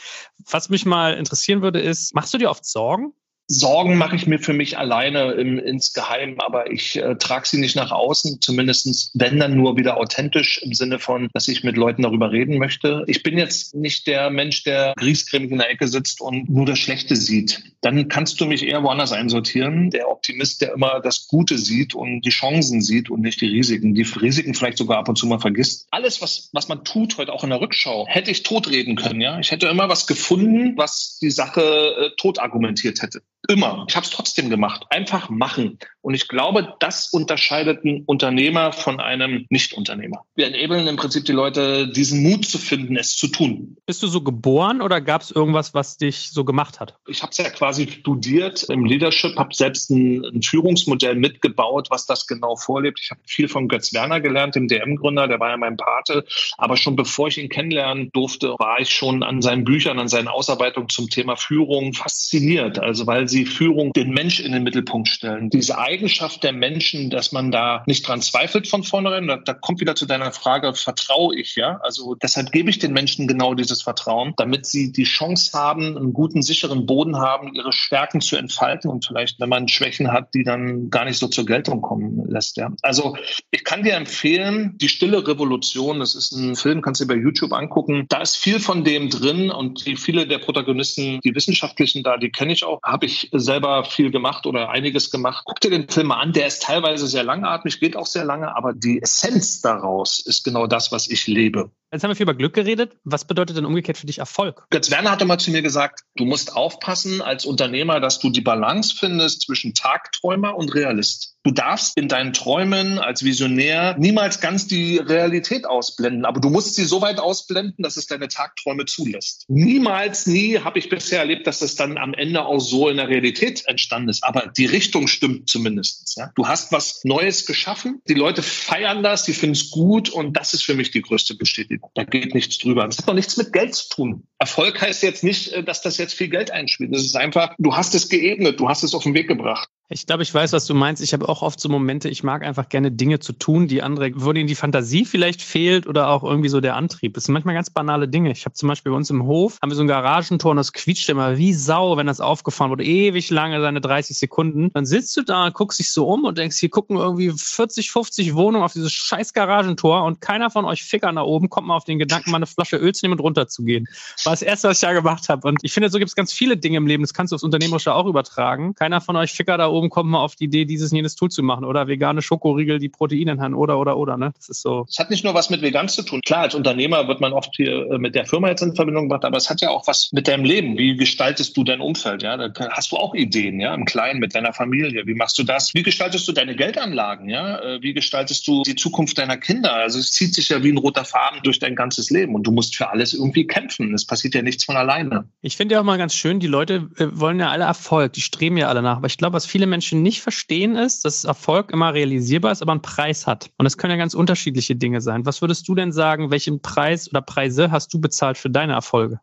Was 0.49 0.69
mich 0.69 0.85
mal 0.85 1.13
interessieren 1.13 1.61
würde, 1.61 1.79
ist, 1.79 2.15
machst 2.15 2.33
du 2.33 2.39
dir 2.39 2.49
oft 2.49 2.65
Sorgen? 2.65 3.13
Sorgen 3.49 3.95
mache 3.97 4.17
ich 4.17 4.27
mir 4.27 4.39
für 4.39 4.51
mich 4.51 4.77
alleine 4.77 5.31
im, 5.31 5.57
insgeheim, 5.57 6.39
aber 6.39 6.69
ich 6.69 6.97
äh, 6.97 7.15
trage 7.15 7.47
sie 7.47 7.59
nicht 7.59 7.77
nach 7.77 7.91
außen, 7.91 8.41
zumindestens 8.41 9.11
wenn 9.13 9.39
dann 9.39 9.55
nur 9.55 9.77
wieder 9.77 9.97
authentisch 9.97 10.61
im 10.61 10.73
Sinne 10.73 10.99
von, 10.99 11.29
dass 11.33 11.47
ich 11.47 11.63
mit 11.63 11.77
Leuten 11.77 12.01
darüber 12.01 12.31
reden 12.31 12.57
möchte. 12.57 13.05
Ich 13.07 13.23
bin 13.23 13.37
jetzt 13.37 13.73
nicht 13.73 14.05
der 14.05 14.29
Mensch, 14.31 14.63
der 14.63 14.93
griesgrämig 14.97 15.51
in 15.51 15.59
der 15.59 15.69
Ecke 15.69 15.87
sitzt 15.87 16.19
und 16.19 16.49
nur 16.49 16.65
das 16.65 16.77
Schlechte 16.77 17.15
sieht. 17.15 17.63
Dann 17.79 18.09
kannst 18.09 18.41
du 18.41 18.45
mich 18.45 18.63
eher 18.63 18.83
woanders 18.83 19.13
einsortieren. 19.13 19.91
Der 19.91 20.09
Optimist, 20.09 20.61
der 20.61 20.73
immer 20.73 20.99
das 20.99 21.27
Gute 21.27 21.57
sieht 21.57 21.95
und 21.95 22.21
die 22.21 22.31
Chancen 22.31 22.81
sieht 22.81 23.09
und 23.09 23.21
nicht 23.21 23.39
die 23.39 23.47
Risiken, 23.47 23.95
die 23.95 24.01
Risiken 24.01 24.55
vielleicht 24.55 24.77
sogar 24.77 24.97
ab 24.97 25.07
und 25.07 25.17
zu 25.17 25.25
mal 25.25 25.39
vergisst. 25.39 25.87
Alles, 25.91 26.21
was, 26.21 26.49
was 26.51 26.67
man 26.67 26.83
tut, 26.83 27.17
heute 27.17 27.31
auch 27.31 27.45
in 27.45 27.51
der 27.51 27.61
Rückschau, 27.61 28.07
hätte 28.09 28.29
ich 28.29 28.43
totreden 28.43 28.97
können, 28.97 29.21
ja. 29.21 29.39
Ich 29.39 29.51
hätte 29.51 29.67
immer 29.67 29.87
was 29.87 30.05
gefunden, 30.05 30.73
was 30.75 31.17
die 31.21 31.31
Sache 31.31 31.61
äh, 31.61 32.09
tot 32.17 32.39
argumentiert 32.39 33.01
hätte. 33.01 33.21
Immer. 33.47 33.85
Ich 33.87 33.95
habe 33.95 34.05
es 34.05 34.11
trotzdem 34.11 34.49
gemacht. 34.49 34.85
Einfach 34.89 35.29
machen. 35.29 35.79
Und 36.01 36.13
ich 36.13 36.27
glaube, 36.27 36.75
das 36.79 37.09
unterscheidet 37.11 37.83
einen 37.83 38.03
Unternehmer 38.05 38.71
von 38.71 38.99
einem 38.99 39.45
Nicht-Unternehmer. 39.49 40.23
Wir 40.35 40.47
enablen 40.47 40.87
im 40.87 40.95
Prinzip 40.95 41.25
die 41.25 41.33
Leute, 41.33 41.89
diesen 41.89 42.23
Mut 42.23 42.45
zu 42.45 42.57
finden, 42.57 42.95
es 42.95 43.15
zu 43.15 43.27
tun. 43.27 43.77
Bist 43.85 44.03
du 44.03 44.07
so 44.07 44.21
geboren 44.21 44.81
oder 44.81 45.01
gab 45.01 45.21
es 45.21 45.31
irgendwas, 45.31 45.73
was 45.73 45.97
dich 45.97 46.29
so 46.31 46.45
gemacht 46.45 46.79
hat? 46.79 46.95
Ich 47.07 47.21
habe 47.23 47.31
es 47.31 47.37
ja 47.37 47.49
quasi 47.49 47.87
studiert 47.89 48.63
im 48.63 48.85
Leadership, 48.85 49.35
habe 49.37 49.53
selbst 49.53 49.89
ein, 49.89 50.23
ein, 50.23 50.41
Führungsmodell 50.41 51.15
mitgebaut, 51.15 51.87
was 51.89 52.05
das 52.05 52.25
genau 52.27 52.55
vorlebt. 52.55 52.99
Ich 53.01 53.11
habe 53.11 53.21
viel 53.25 53.49
von 53.49 53.67
Götz 53.67 53.93
Werner 53.93 54.21
gelernt, 54.21 54.55
dem 54.55 54.67
DM-Gründer, 54.67 55.27
der 55.27 55.39
war 55.39 55.49
ja 55.49 55.57
mein 55.57 55.77
Pate. 55.77 56.25
Aber 56.57 56.77
schon 56.77 56.95
bevor 56.95 57.27
ich 57.27 57.37
ihn 57.37 57.49
kennenlernen 57.49 58.11
durfte, 58.13 58.55
war 58.59 58.79
ich 58.79 58.91
schon 58.91 59.23
an 59.23 59.41
seinen 59.41 59.65
Büchern, 59.65 59.99
an 59.99 60.07
seinen 60.07 60.27
Ausarbeitungen 60.27 60.89
zum 60.89 61.09
Thema 61.09 61.35
Führung 61.35 61.93
fasziniert. 61.93 62.79
Also 62.79 63.07
weil 63.07 63.27
sie 63.27 63.36
sie 63.37 63.45
Führung 63.45 63.93
den 63.93 64.09
Mensch 64.09 64.39
in 64.39 64.51
den 64.51 64.63
Mittelpunkt 64.63 65.07
stellen. 65.07 65.49
Diese 65.49 65.77
Eigenschaft 65.77 66.43
der 66.43 66.53
Menschen, 66.53 67.09
dass 67.09 67.31
man 67.31 67.51
da 67.51 67.83
nicht 67.85 68.07
dran 68.07 68.21
zweifelt 68.21 68.67
von 68.67 68.83
vornherein, 68.83 69.27
da, 69.27 69.37
da 69.37 69.53
kommt 69.53 69.79
wieder 69.79 69.95
zu 69.95 70.07
deiner 70.07 70.31
Frage, 70.31 70.73
vertraue 70.73 71.35
ich, 71.35 71.55
ja? 71.55 71.79
Also 71.83 72.15
deshalb 72.15 72.51
gebe 72.51 72.69
ich 72.69 72.79
den 72.79 72.93
Menschen 72.93 73.27
genau 73.27 73.53
dieses 73.53 73.83
Vertrauen, 73.83 74.33
damit 74.37 74.65
sie 74.65 74.91
die 74.91 75.03
Chance 75.03 75.51
haben, 75.53 75.97
einen 75.97 76.13
guten, 76.13 76.41
sicheren 76.41 76.85
Boden 76.85 77.17
haben, 77.17 77.53
ihre 77.53 77.71
Stärken 77.73 78.21
zu 78.21 78.37
entfalten 78.37 78.89
und 78.89 79.05
vielleicht, 79.05 79.39
wenn 79.39 79.49
man 79.49 79.67
Schwächen 79.67 80.11
hat, 80.11 80.33
die 80.33 80.43
dann 80.43 80.89
gar 80.89 81.05
nicht 81.05 81.19
so 81.19 81.27
zur 81.27 81.45
Geltung 81.45 81.81
kommen 81.81 82.27
lässt, 82.27 82.57
ja? 82.57 82.71
Also 82.81 83.15
ich 83.51 83.63
kann 83.63 83.83
dir 83.83 83.93
empfehlen, 83.93 84.77
die 84.77 84.89
Stille 84.89 85.27
Revolution, 85.27 85.99
das 85.99 86.15
ist 86.15 86.31
ein 86.31 86.55
Film, 86.55 86.81
kannst 86.81 87.01
du 87.01 87.05
dir 87.05 87.13
bei 87.13 87.21
YouTube 87.21 87.53
angucken, 87.53 88.05
da 88.09 88.21
ist 88.21 88.35
viel 88.35 88.59
von 88.59 88.83
dem 88.83 89.09
drin 89.09 89.51
und 89.51 89.85
die, 89.85 89.95
viele 89.95 90.25
der 90.25 90.39
Protagonisten, 90.39 91.19
die 91.23 91.35
Wissenschaftlichen 91.35 92.01
da, 92.01 92.17
die 92.17 92.31
kenne 92.31 92.53
ich 92.53 92.63
auch, 92.63 92.79
habe 92.83 93.05
ich 93.05 93.16
selber 93.31 93.83
viel 93.83 94.11
gemacht 94.11 94.45
oder 94.45 94.69
einiges 94.69 95.11
gemacht. 95.11 95.43
Guck 95.45 95.59
dir 95.61 95.69
den 95.69 95.89
Film 95.89 96.07
mal 96.07 96.19
an, 96.19 96.33
der 96.33 96.47
ist 96.47 96.63
teilweise 96.63 97.07
sehr 97.07 97.23
langatmig, 97.23 97.79
geht 97.79 97.95
auch 97.95 98.05
sehr 98.05 98.25
lange, 98.25 98.55
aber 98.55 98.73
die 98.73 99.01
Essenz 99.01 99.61
daraus 99.61 100.19
ist 100.19 100.43
genau 100.43 100.67
das, 100.67 100.91
was 100.91 101.07
ich 101.07 101.27
lebe. 101.27 101.71
Jetzt 101.89 102.03
haben 102.03 102.11
wir 102.11 102.15
viel 102.15 102.25
über 102.25 102.33
Glück 102.33 102.53
geredet. 102.53 102.97
Was 103.05 103.25
bedeutet 103.25 103.55
denn 103.55 103.65
umgekehrt 103.65 103.97
für 103.97 104.07
dich 104.07 104.17
Erfolg? 104.17 104.65
Götz 104.71 104.91
Werner 104.91 105.09
hatte 105.09 105.23
mal 105.23 105.37
zu 105.37 105.51
mir 105.51 105.61
gesagt, 105.61 106.01
du 106.17 106.25
musst 106.25 106.53
aufpassen 106.53 107.21
als 107.21 107.45
Unternehmer, 107.45 108.01
dass 108.01 108.19
du 108.19 108.29
die 108.29 108.41
Balance 108.41 108.93
findest 108.93 109.43
zwischen 109.43 109.73
Tagträumer 109.73 110.57
und 110.57 110.75
Realist. 110.75 111.37
Du 111.43 111.53
darfst 111.53 111.95
in 111.95 112.09
deinen 112.09 112.33
Träumen 112.33 112.99
als 112.99 113.23
Visionär 113.23 113.95
niemals 113.97 114.41
ganz 114.41 114.67
die 114.67 114.97
Realität 114.97 115.65
ausblenden, 115.65 116.25
aber 116.25 116.41
du 116.41 116.49
musst 116.49 116.75
sie 116.75 116.83
so 116.83 117.01
weit 117.01 117.19
ausblenden, 117.19 117.81
dass 117.81 117.95
es 117.95 118.05
deine 118.05 118.27
Tagträume 118.27 118.83
zulässt. 118.83 119.45
Niemals, 119.47 120.27
nie 120.27 120.59
habe 120.59 120.77
ich 120.79 120.89
bisher 120.89 121.19
erlebt, 121.19 121.47
dass 121.47 121.61
es 121.61 121.75
dann 121.75 121.97
am 121.97 122.13
Ende 122.13 122.45
auch 122.45 122.59
so 122.59 122.89
in 122.89 122.97
der 122.97 123.07
Realität 123.07 123.63
entstanden 123.65 124.09
ist. 124.09 124.25
Aber 124.25 124.47
die 124.57 124.65
Richtung 124.65 125.07
stimmt 125.07 125.47
zumindest. 125.47 126.17
Ja? 126.17 126.31
Du 126.35 126.49
hast 126.49 126.73
was 126.73 126.99
Neues 127.05 127.45
geschaffen, 127.45 128.01
die 128.09 128.13
Leute 128.13 128.43
feiern 128.43 129.01
das, 129.01 129.23
die 129.23 129.33
finden 129.33 129.53
es 129.53 129.71
gut 129.71 130.09
und 130.09 130.35
das 130.35 130.53
ist 130.53 130.63
für 130.63 130.73
mich 130.73 130.91
die 130.91 131.01
größte 131.01 131.35
Bestätigung. 131.35 131.76
Da 131.93 132.03
geht 132.03 132.33
nichts 132.33 132.57
drüber. 132.57 132.85
Das 132.85 132.97
hat 132.97 133.07
doch 133.07 133.13
nichts 133.13 133.37
mit 133.37 133.53
Geld 133.53 133.75
zu 133.75 133.89
tun. 133.89 134.27
Erfolg 134.39 134.81
heißt 134.81 135.03
jetzt 135.03 135.23
nicht, 135.23 135.53
äh, 135.53 135.63
dass 135.63 135.81
das 135.81 135.97
jetzt 135.97 136.13
viel 136.13 136.29
Geld 136.29 136.51
einspielt. 136.51 136.93
Das 136.93 137.03
ist 137.03 137.15
einfach, 137.15 137.55
du 137.57 137.75
hast 137.75 137.95
es 137.95 138.09
geebnet, 138.09 138.59
du 138.59 138.69
hast 138.69 138.83
es 138.83 138.93
auf 138.93 139.03
den 139.03 139.13
Weg 139.13 139.27
gebracht. 139.27 139.69
Ich 139.89 140.05
glaube, 140.05 140.21
ich 140.21 140.33
weiß, 140.33 140.51
was 140.51 140.65
du 140.65 140.73
meinst. 140.73 141.01
Ich 141.01 141.13
habe 141.13 141.29
auch 141.29 141.41
oft 141.41 141.61
so 141.61 141.69
Momente, 141.69 142.09
ich 142.09 142.21
mag 142.21 142.43
einfach 142.43 142.67
gerne 142.67 142.91
Dinge 142.91 143.19
zu 143.19 143.31
tun, 143.31 143.69
die 143.69 143.81
andere, 143.81 144.11
wo 144.15 144.33
denen 144.33 144.47
die 144.47 144.55
Fantasie 144.55 145.05
vielleicht 145.05 145.41
fehlt 145.41 145.87
oder 145.87 146.09
auch 146.09 146.23
irgendwie 146.23 146.49
so 146.49 146.59
der 146.59 146.75
Antrieb. 146.75 147.13
Das 147.13 147.23
sind 147.23 147.33
manchmal 147.33 147.55
ganz 147.55 147.69
banale 147.69 148.09
Dinge. 148.09 148.29
Ich 148.31 148.43
habe 148.43 148.53
zum 148.53 148.67
Beispiel 148.67 148.91
bei 148.91 148.97
uns 148.97 149.09
im 149.09 149.23
Hof, 149.23 149.59
haben 149.61 149.71
wir 149.71 149.77
so 149.77 149.83
ein 149.83 149.87
Garagentor 149.87 150.51
und 150.51 150.57
das 150.57 150.73
quietscht 150.73 151.07
immer 151.07 151.37
wie 151.37 151.53
Sau, 151.53 151.95
wenn 151.95 152.05
das 152.05 152.19
aufgefahren 152.19 152.69
wurde, 152.69 152.83
ewig 152.83 153.29
lange, 153.29 153.61
seine 153.61 153.79
30 153.79 154.17
Sekunden. 154.17 154.71
Dann 154.73 154.85
sitzt 154.85 155.15
du 155.15 155.21
da, 155.21 155.51
guckst 155.51 155.79
dich 155.79 155.93
so 155.93 156.05
um 156.05 156.25
und 156.25 156.37
denkst, 156.37 156.57
hier 156.57 156.69
gucken 156.69 156.97
irgendwie 156.97 157.31
40, 157.31 157.89
50 157.89 158.35
Wohnungen 158.35 158.65
auf 158.65 158.73
dieses 158.73 158.91
scheiß 158.91 159.31
Garagentor 159.31 160.03
und 160.03 160.19
keiner 160.19 160.49
von 160.49 160.65
euch 160.65 160.83
Fickern 160.83 161.15
da 161.15 161.21
oben 161.21 161.49
kommt 161.49 161.67
mal 161.67 161.77
auf 161.77 161.85
den 161.85 161.97
Gedanken, 161.97 162.31
mal 162.31 162.37
eine 162.37 162.45
Flasche 162.45 162.75
Öl 162.75 162.93
zu 162.93 163.05
nehmen 163.05 163.13
und 163.13 163.21
runterzugehen. 163.21 163.87
War 164.25 164.33
das 164.33 164.41
erste, 164.41 164.67
was 164.67 164.77
ich 164.79 164.81
da 164.81 164.91
gemacht 164.91 165.29
habe. 165.29 165.47
Und 165.47 165.59
ich 165.61 165.71
finde, 165.71 165.89
so 165.89 165.97
gibt 165.97 166.09
es 166.09 166.15
ganz 166.15 166.33
viele 166.33 166.57
Dinge 166.57 166.75
im 166.75 166.87
Leben, 166.87 167.03
das 167.03 167.13
kannst 167.13 167.31
du 167.31 167.35
aufs 167.35 167.43
Unternehmerische 167.43 167.93
auch 167.93 168.05
übertragen. 168.05 168.75
Keiner 168.75 168.99
von 168.99 169.15
euch 169.15 169.31
Ficker 169.31 169.57
da 169.57 169.69
oben 169.69 169.76
oben 169.77 169.89
kommt 169.89 170.09
mal 170.09 170.19
auf 170.19 170.35
die 170.35 170.45
Idee, 170.45 170.65
dieses 170.65 170.91
und 170.91 170.97
jenes 170.97 171.15
Tool 171.15 171.29
zu 171.29 171.43
machen 171.43 171.65
oder 171.65 171.87
vegane 171.87 172.21
Schokoriegel, 172.21 172.79
die 172.79 172.89
Proteine 172.89 173.31
enthalten 173.31 173.53
oder, 173.53 173.79
oder, 173.79 173.97
oder. 173.97 174.17
Ne? 174.17 174.31
Das 174.35 174.49
ist 174.49 174.61
so. 174.61 174.85
Es 174.89 174.99
hat 174.99 175.09
nicht 175.09 175.23
nur 175.23 175.33
was 175.33 175.49
mit 175.49 175.61
vegan 175.61 175.87
zu 175.89 176.03
tun. 176.03 176.21
Klar, 176.25 176.41
als 176.41 176.55
Unternehmer 176.55 177.07
wird 177.07 177.21
man 177.21 177.33
oft 177.33 177.55
hier 177.55 177.91
äh, 177.91 177.97
mit 177.97 178.15
der 178.15 178.25
Firma 178.25 178.49
jetzt 178.49 178.61
in 178.61 178.75
Verbindung 178.75 179.05
gebracht, 179.05 179.25
aber 179.25 179.37
es 179.37 179.49
hat 179.49 179.61
ja 179.61 179.69
auch 179.69 179.87
was 179.87 180.09
mit 180.11 180.27
deinem 180.27 180.45
Leben. 180.45 180.77
Wie 180.77 180.95
gestaltest 180.95 181.55
du 181.55 181.63
dein 181.63 181.81
Umfeld? 181.81 182.23
Ja, 182.23 182.37
da 182.37 182.69
hast 182.71 182.91
du 182.91 182.97
auch 182.97 183.13
Ideen, 183.13 183.59
ja, 183.59 183.73
im 183.73 183.85
Kleinen 183.85 184.19
mit 184.19 184.35
deiner 184.35 184.53
Familie. 184.53 185.05
Wie 185.05 185.13
machst 185.13 185.37
du 185.37 185.43
das? 185.43 185.73
Wie 185.73 185.83
gestaltest 185.83 186.27
du 186.27 186.31
deine 186.31 186.55
Geldanlagen? 186.55 187.29
Ja, 187.29 187.59
äh, 187.59 187.81
wie 187.81 187.93
gestaltest 187.93 188.47
du 188.47 188.63
die 188.63 188.75
Zukunft 188.75 189.17
deiner 189.17 189.37
Kinder? 189.37 189.73
Also 189.73 189.99
es 189.99 190.11
zieht 190.11 190.33
sich 190.33 190.49
ja 190.49 190.63
wie 190.63 190.71
ein 190.71 190.77
roter 190.77 191.05
Faden 191.05 191.41
durch 191.43 191.59
dein 191.59 191.75
ganzes 191.75 192.09
Leben 192.09 192.35
und 192.35 192.43
du 192.43 192.51
musst 192.51 192.75
für 192.75 192.89
alles 192.89 193.13
irgendwie 193.13 193.45
kämpfen. 193.45 193.93
Es 193.93 194.05
passiert 194.05 194.33
ja 194.35 194.41
nichts 194.41 194.65
von 194.65 194.75
alleine. 194.75 195.29
Ich 195.41 195.55
finde 195.55 195.75
ja 195.75 195.81
auch 195.81 195.85
mal 195.85 195.97
ganz 195.97 196.13
schön, 196.13 196.39
die 196.39 196.47
Leute 196.47 196.89
äh, 196.97 197.07
wollen 197.11 197.39
ja 197.39 197.49
alle 197.49 197.65
Erfolg, 197.65 198.13
die 198.13 198.21
streben 198.21 198.57
ja 198.57 198.67
alle 198.67 198.81
nach. 198.81 198.97
Aber 198.97 199.07
ich 199.07 199.17
glaube, 199.17 199.33
was 199.33 199.45
viele 199.45 199.66
Menschen 199.67 200.01
nicht 200.01 200.21
verstehen 200.21 200.75
ist, 200.75 201.05
dass 201.05 201.23
Erfolg 201.23 201.71
immer 201.71 201.93
realisierbar 201.93 202.51
ist, 202.51 202.61
aber 202.61 202.71
einen 202.71 202.81
Preis 202.81 203.27
hat. 203.27 203.51
Und 203.57 203.65
es 203.65 203.77
können 203.77 203.91
ja 203.91 203.97
ganz 203.97 204.13
unterschiedliche 204.13 204.75
Dinge 204.75 205.01
sein. 205.01 205.25
Was 205.25 205.41
würdest 205.41 205.67
du 205.67 205.75
denn 205.75 205.91
sagen, 205.91 206.31
welchen 206.31 206.61
Preis 206.61 207.09
oder 207.09 207.21
Preise 207.21 207.71
hast 207.71 207.93
du 207.93 208.01
bezahlt 208.01 208.37
für 208.37 208.49
deine 208.49 208.73
Erfolge? 208.73 209.19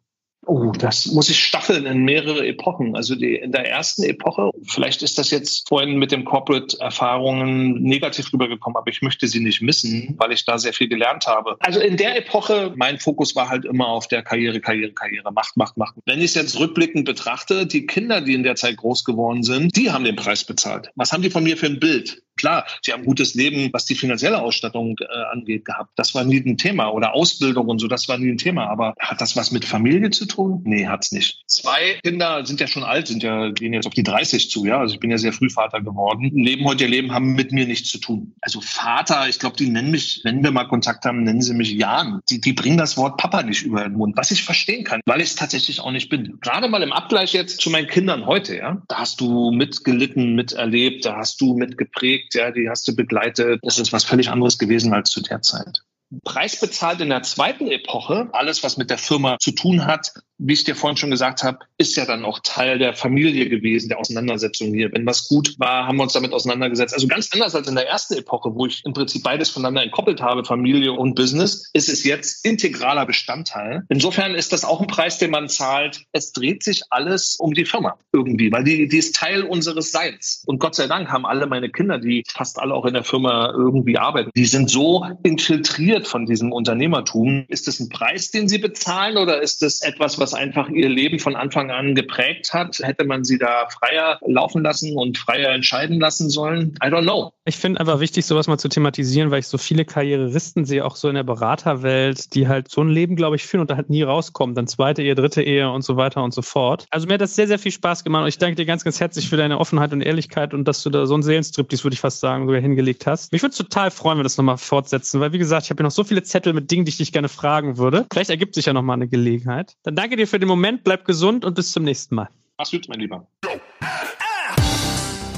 Oh, 0.47 0.73
das 0.73 1.07
muss 1.07 1.31
ich 1.31 1.43
staffeln 1.43 1.87
in 1.87 2.05
mehrere 2.05 2.47
Epochen. 2.47 2.97
Also 2.97 3.15
die, 3.15 3.37
in 3.37 3.53
der 3.53 3.69
ersten 3.69 4.03
Epoche, 4.05 4.51
vielleicht 4.67 5.03
ist 5.03 5.19
das 5.19 5.31
jetzt 5.31 5.69
vorhin 5.69 5.99
mit 5.99 6.13
den 6.13 6.25
Corporate-Erfahrungen 6.25 7.83
negativ 7.83 8.33
rübergekommen, 8.33 8.77
aber 8.77 8.91
ich 8.91 9.03
möchte 9.03 9.27
sie 9.29 9.41
nicht 9.41 9.63
missen, 9.63 10.15
weil 10.19 10.33
ich 10.33 10.45
da 10.45 10.59
sehr 10.59 10.73
viel 10.73 10.89
gelernt 10.89 11.27
habe. 11.27 11.57
Also 11.61 11.81
in 11.81 11.97
der 11.97 12.17
Epoche, 12.17 12.73
mein 12.77 12.99
Fokus 12.99 13.35
war 13.37 13.49
halt 13.49 13.65
immer 13.65 13.89
auf 13.89 14.09
der 14.09 14.23
Karriere, 14.23 14.61
Karriere, 14.61 14.93
Karriere, 14.93 15.33
Macht, 15.33 15.57
Macht, 15.57 15.77
Macht. 15.77 15.95
Wenn 16.05 16.19
ich 16.19 16.27
es 16.27 16.35
jetzt 16.35 16.59
rückblickend 16.59 17.05
betrachte, 17.05 17.67
die 17.67 17.87
Kinder, 17.87 18.21
die 18.21 18.35
in 18.35 18.43
der 18.43 18.57
Zeit 18.57 18.77
groß 18.77 19.05
geworden 19.05 19.43
sind, 19.43 19.77
die 19.77 19.91
haben 19.91 20.05
den 20.05 20.17
Preis 20.17 20.45
bezahlt. 20.45 20.91
Was 20.95 21.13
haben 21.13 21.23
die 21.23 21.31
von 21.31 21.45
mir 21.45 21.57
für 21.57 21.67
ein 21.67 21.81
Bild? 21.81 22.23
Klar, 22.37 22.67
sie 22.83 22.93
haben 22.93 23.03
ein 23.03 23.07
gutes 23.07 23.35
Leben, 23.35 23.71
was 23.73 23.85
die 23.85 23.95
finanzielle 23.95 24.41
Ausstattung 24.41 24.97
äh, 25.01 25.33
angeht, 25.33 25.65
gehabt. 25.65 25.93
Das 25.97 26.15
war 26.15 26.25
nie 26.25 26.41
ein 26.45 26.59
Thema. 26.59 26.91
Oder 26.91 27.15
Ausbildung 27.15 27.69
und 27.69 27.79
so, 27.79 27.89
das 27.89 28.09
war 28.09 28.19
nie 28.19 28.31
ein 28.31 28.39
Thema. 28.39 28.69
Aber 28.69 28.95
hat 28.99 29.21
das 29.21 29.37
was 29.37 29.51
mit 29.51 29.65
Familie 29.65 30.11
zu 30.11 30.27
tun? 30.27 30.63
Nee, 30.65 30.87
hat's 30.87 31.13
nicht. 31.13 31.43
Zwei 31.47 31.99
Kinder 32.03 32.45
sind 32.45 32.61
ja 32.61 32.67
schon 32.67 32.85
alt, 32.85 33.09
sind 33.09 33.23
ja, 33.23 33.51
gehen 33.51 33.73
jetzt 33.73 33.87
auf 33.87 33.95
die 33.95 34.03
30 34.03 34.51
zu, 34.51 34.65
ja. 34.65 34.79
Also 34.79 34.95
ich 34.95 35.01
bin 35.01 35.11
ja 35.11 35.19
sehr 35.19 35.33
früh 35.33 35.51
Vater 35.51 35.81
geworden. 35.81 36.31
Leben 36.35 36.65
heute 36.65 36.85
ihr 36.85 36.91
Leben 36.91 37.13
haben 37.13 37.35
mit 37.35 37.53
mir 37.53 37.67
nichts 37.67 37.91
zu 37.91 37.99
tun. 37.99 38.35
Also 38.41 38.61
Vater, 38.61 39.29
ich 39.29 39.39
glaube, 39.39 39.57
die 39.57 39.69
nennen 39.69 39.91
mich, 39.91 40.21
wenn 40.25 40.43
wir 40.43 40.51
mal 40.51 40.65
Kontakt 40.65 41.05
haben, 41.05 41.23
nennen 41.23 41.41
sie 41.41 41.55
mich 41.55 41.73
Jan. 41.73 42.21
Die, 42.31 42.41
die 42.41 42.53
bringen 42.53 42.79
das 42.79 42.97
Wort 42.97 43.17
Papa 43.17 43.43
nicht 43.43 43.63
über 43.63 43.83
den 43.83 43.95
Mund, 43.95 44.17
was 44.17 44.31
ich 44.31 44.43
verstehen 44.43 44.85
kann, 44.85 45.01
weil 45.07 45.21
ich 45.21 45.29
es 45.29 45.37
tatsächlich 45.37 45.81
auch 45.81 45.91
nicht 45.91 46.09
bin. 46.09 46.39
Gerade 46.41 46.69
mal 46.69 46.83
im 46.83 46.93
Abgleich 46.93 47.33
jetzt 47.33 47.61
zu 47.61 47.71
meinen 47.71 47.89
Kindern 47.89 48.27
heute, 48.27 48.57
ja. 48.57 48.83
Da 48.89 48.99
hast 48.99 49.21
du 49.21 49.51
mitgelitten, 49.51 50.35
miterlebt, 50.35 51.05
da 51.05 51.17
hast 51.17 51.41
du 51.41 51.55
mitgeprägt 51.55 52.24
gepflegt, 52.25 52.35
ja, 52.35 52.51
die 52.51 52.69
hast 52.69 52.87
du 52.89 52.95
begleitet. 52.95 53.61
Das 53.63 53.79
ist 53.79 53.93
was 53.93 54.05
völlig 54.05 54.31
anderes 54.31 54.59
gewesen 54.59 54.93
als 54.93 55.11
zu 55.11 55.21
der 55.21 55.43
Zeit. 55.43 55.81
Preis 56.23 56.61
bezahlt 56.61 57.01
in 57.01 57.09
der 57.09 57.23
zweiten 57.23 57.67
Epoche. 57.67 58.29
Alles, 58.33 58.63
was 58.63 58.77
mit 58.77 58.91
der 58.91 58.99
Firma 58.99 59.39
zu 59.39 59.53
tun 59.53 59.87
hat, 59.87 60.13
wie 60.39 60.53
ich 60.53 60.65
dir 60.65 60.75
vorhin 60.75 60.97
schon 60.97 61.11
gesagt 61.11 61.43
habe, 61.43 61.59
ist 61.79 61.97
ja 61.97 62.05
dann 62.05 62.25
auch 62.25 62.41
Teil 62.43 62.79
der 62.79 62.95
Familie 62.95 63.49
gewesen, 63.49 63.89
der 63.89 63.99
Auseinandersetzung 63.99 64.73
hier. 64.73 64.93
Wenn 64.93 65.07
was 65.07 65.29
gut 65.29 65.55
war, 65.59 65.87
haben 65.87 65.97
wir 65.97 66.03
uns 66.03 66.13
damit 66.13 66.33
auseinandergesetzt. 66.33 66.95
Also 66.95 67.07
ganz 67.07 67.31
anders 67.33 67.55
als 67.55 67.69
in 67.69 67.75
der 67.75 67.89
ersten 67.89 68.15
Epoche, 68.15 68.55
wo 68.55 68.67
ich 68.67 68.83
im 68.85 68.93
Prinzip 68.93 69.23
beides 69.23 69.51
voneinander 69.51 69.83
entkoppelt 69.83 70.21
habe, 70.21 70.45
Familie 70.45 70.93
und 70.93 71.15
Business, 71.15 71.71
ist 71.73 71.89
es 71.89 72.05
jetzt 72.05 72.45
integraler 72.45 73.07
Bestandteil. 73.07 73.85
Insofern 73.89 74.35
ist 74.35 74.53
das 74.53 74.65
auch 74.65 74.81
ein 74.81 74.87
Preis, 74.87 75.19
den 75.19 75.31
man 75.31 75.49
zahlt. 75.49 76.03
Es 76.13 76.33
dreht 76.33 76.63
sich 76.63 76.83
alles 76.91 77.37
um 77.39 77.55
die 77.55 77.65
Firma 77.65 77.97
irgendwie, 78.13 78.51
weil 78.51 78.65
die, 78.65 78.89
die 78.89 78.99
ist 78.99 79.15
Teil 79.15 79.43
unseres 79.43 79.93
Seins. 79.93 80.43
Und 80.47 80.59
Gott 80.59 80.75
sei 80.75 80.87
Dank 80.87 81.09
haben 81.11 81.27
alle 81.27 81.47
meine 81.47 81.71
Kinder, 81.71 81.99
die 81.99 82.25
fast 82.29 82.59
alle 82.59 82.75
auch 82.75 82.87
in 82.87 82.95
der 82.95 83.05
Firma 83.05 83.53
irgendwie 83.57 83.99
arbeiten, 83.99 84.31
die 84.35 84.47
sind 84.47 84.69
so 84.71 85.07
infiltriert 85.23 86.07
von 86.07 86.27
diesem 86.27 86.53
Unternehmertum. 86.53 87.45
Ist 87.49 87.69
das 87.69 87.81
ein 87.81 87.89
Preis, 87.89 88.31
den 88.31 88.49
sie 88.49 88.59
bezahlen 88.59 89.17
oder 89.17 89.41
ist 89.41 89.63
das 89.63 89.81
etwas, 89.81 90.19
was 90.19 90.24
einfach 90.33 90.69
ihr 90.71 90.89
Leben 90.89 91.19
von 91.19 91.37
Anfang 91.37 91.71
an 91.71 91.95
geprägt 91.95 92.55
hat. 92.55 92.79
Hätte 92.79 93.05
man 93.05 93.25
sie 93.25 93.39
da 93.39 93.69
freier 93.69 94.19
laufen 94.27 94.63
lassen 94.63 94.97
und 94.97 95.19
freier 95.19 95.51
entscheiden 95.51 96.01
lassen 96.01 96.31
sollen? 96.31 96.79
I 96.83 96.87
don't 96.87 97.03
know. 97.03 97.33
Ich 97.45 97.57
finde 97.57 97.81
einfach 97.81 98.01
wichtig, 98.01 98.25
sowas 98.25 98.47
mal 98.47 98.57
zu 98.57 98.69
thematisieren, 98.69 99.31
weil 99.31 99.41
ich 99.41 99.49
so 99.49 99.59
viele 99.59 99.85
Karrieristen 99.85 100.65
sehe, 100.65 100.85
auch 100.85 100.97
so 100.97 101.09
in 101.09 101.15
der 101.15 101.25
Beraterwelt, 101.25 102.35
die 102.35 102.49
halt 102.49 102.71
so 102.71 102.81
ein 102.81 102.89
Leben, 102.89 103.17
glaube 103.17 103.37
ich, 103.37 103.45
führen 103.45 103.61
und 103.61 103.71
da 103.71 103.77
halt 103.77 103.91
nie 103.91 104.03
rauskommen. 104.03 104.55
Dann 104.55 104.67
zweite 104.67 105.03
Ehe, 105.03 105.15
dritte 105.15 105.43
Ehe 105.43 105.71
und 105.71 105.83
so 105.83 105.99
weiter 105.99 106.23
und 106.23 106.33
so 106.33 106.41
fort. 106.41 106.87
Also 106.91 107.07
mir 107.07 107.15
hat 107.15 107.21
das 107.21 107.37
sehr, 107.37 107.47
sehr 107.47 107.59
viel 107.59 107.73
Spaß 107.73 108.05
gemacht 108.05 108.23
und 108.23 108.29
ich 108.29 108.39
danke 108.39 108.57
dir 108.57 108.65
ganz, 108.65 108.85
ganz 108.85 109.01
herzlich 109.01 109.29
für 109.29 109.37
deine 109.37 109.59
Offenheit 109.59 109.93
und 109.93 110.01
Ehrlichkeit 110.01 110.55
und 110.55 110.67
dass 110.67 110.83
du 110.83 110.91
da 110.91 111.05
so 111.05 111.15
einen 111.15 111.23
Seelenstrip, 111.23 111.69
dies 111.69 111.85
würde 111.85 111.95
ich 111.95 112.01
fast 112.01 112.21
sagen, 112.21 112.47
sogar 112.47 112.61
hingelegt 112.61 113.07
hast. 113.07 113.33
Mich 113.33 113.43
würde 113.43 113.55
total 113.55 113.91
freuen, 113.91 114.13
wenn 114.13 114.21
wir 114.21 114.25
das 114.25 114.39
nochmal 114.39 114.57
fortsetzen, 114.57 115.21
weil 115.21 115.33
wie 115.33 115.39
gesagt, 115.39 115.65
ich 115.65 115.71
habe 115.71 115.81
hier 115.81 115.85
noch 115.85 115.91
so 115.91 116.05
viele 116.05 116.23
Zettel 116.23 116.53
mit 116.53 116.71
Dingen, 116.71 116.85
die 116.85 116.91
ich 116.91 116.99
dich 116.99 117.13
gerne 117.13 117.29
fragen 117.29 117.77
würde. 117.77 118.07
Vielleicht 118.13 118.31
ergibt 118.31 118.55
sich 118.55 118.67
ja 118.67 118.73
nochmal 118.73 118.95
eine 118.95 119.09
Gelegenheit. 119.09 119.75
Dann 119.83 119.97
danke 120.15 120.23
dir 120.23 120.29
für 120.29 120.39
den 120.39 120.49
Moment, 120.49 120.85
bleib 120.85 121.05
gesund 121.05 121.45
und 121.45 121.55
bis 121.55 121.73
zum 121.73 121.83
nächsten 121.83 122.15
Mal. 122.15 122.29
Mach's 122.57 122.71
gut, 122.71 122.87
mein 122.89 123.01
Lieber. 123.01 123.27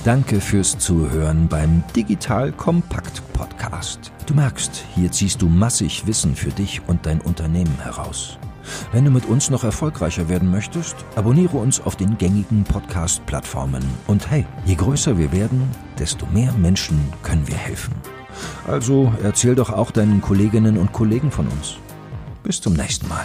Danke 0.05 0.39
fürs 0.39 0.79
Zuhören 0.79 1.49
beim 1.49 1.83
Digital 1.97 2.53
Kompakt 2.53 3.23
Podcast. 3.33 4.13
Du 4.27 4.35
merkst, 4.35 4.85
hier 4.95 5.11
ziehst 5.11 5.41
du 5.41 5.49
massig 5.49 6.07
Wissen 6.07 6.37
für 6.37 6.51
dich 6.51 6.83
und 6.87 7.07
dein 7.07 7.23
Unternehmen 7.23 7.79
heraus. 7.83 8.39
Wenn 8.93 9.07
du 9.07 9.11
mit 9.11 9.25
uns 9.25 9.49
noch 9.49 9.65
erfolgreicher 9.65 10.29
werden 10.29 10.51
möchtest, 10.51 10.97
abonniere 11.15 11.57
uns 11.57 11.81
auf 11.81 11.97
den 11.97 12.19
gängigen 12.19 12.65
Podcast-Plattformen. 12.65 13.83
Und 14.07 14.31
hey, 14.31 14.45
je 14.67 14.75
größer 14.75 15.17
wir 15.17 15.33
werden, 15.33 15.63
desto 15.99 16.27
mehr 16.27 16.53
Menschen 16.53 17.01
können 17.23 17.49
wir 17.49 17.57
helfen. 17.57 17.95
Also 18.67 19.11
erzähl 19.23 19.55
doch 19.55 19.71
auch 19.71 19.91
deinen 19.91 20.21
Kolleginnen 20.21 20.77
und 20.77 20.93
Kollegen 20.93 21.31
von 21.31 21.47
uns. 21.47 21.77
Bis 22.43 22.61
zum 22.61 22.75
nächsten 22.75 23.09
Mal. 23.09 23.25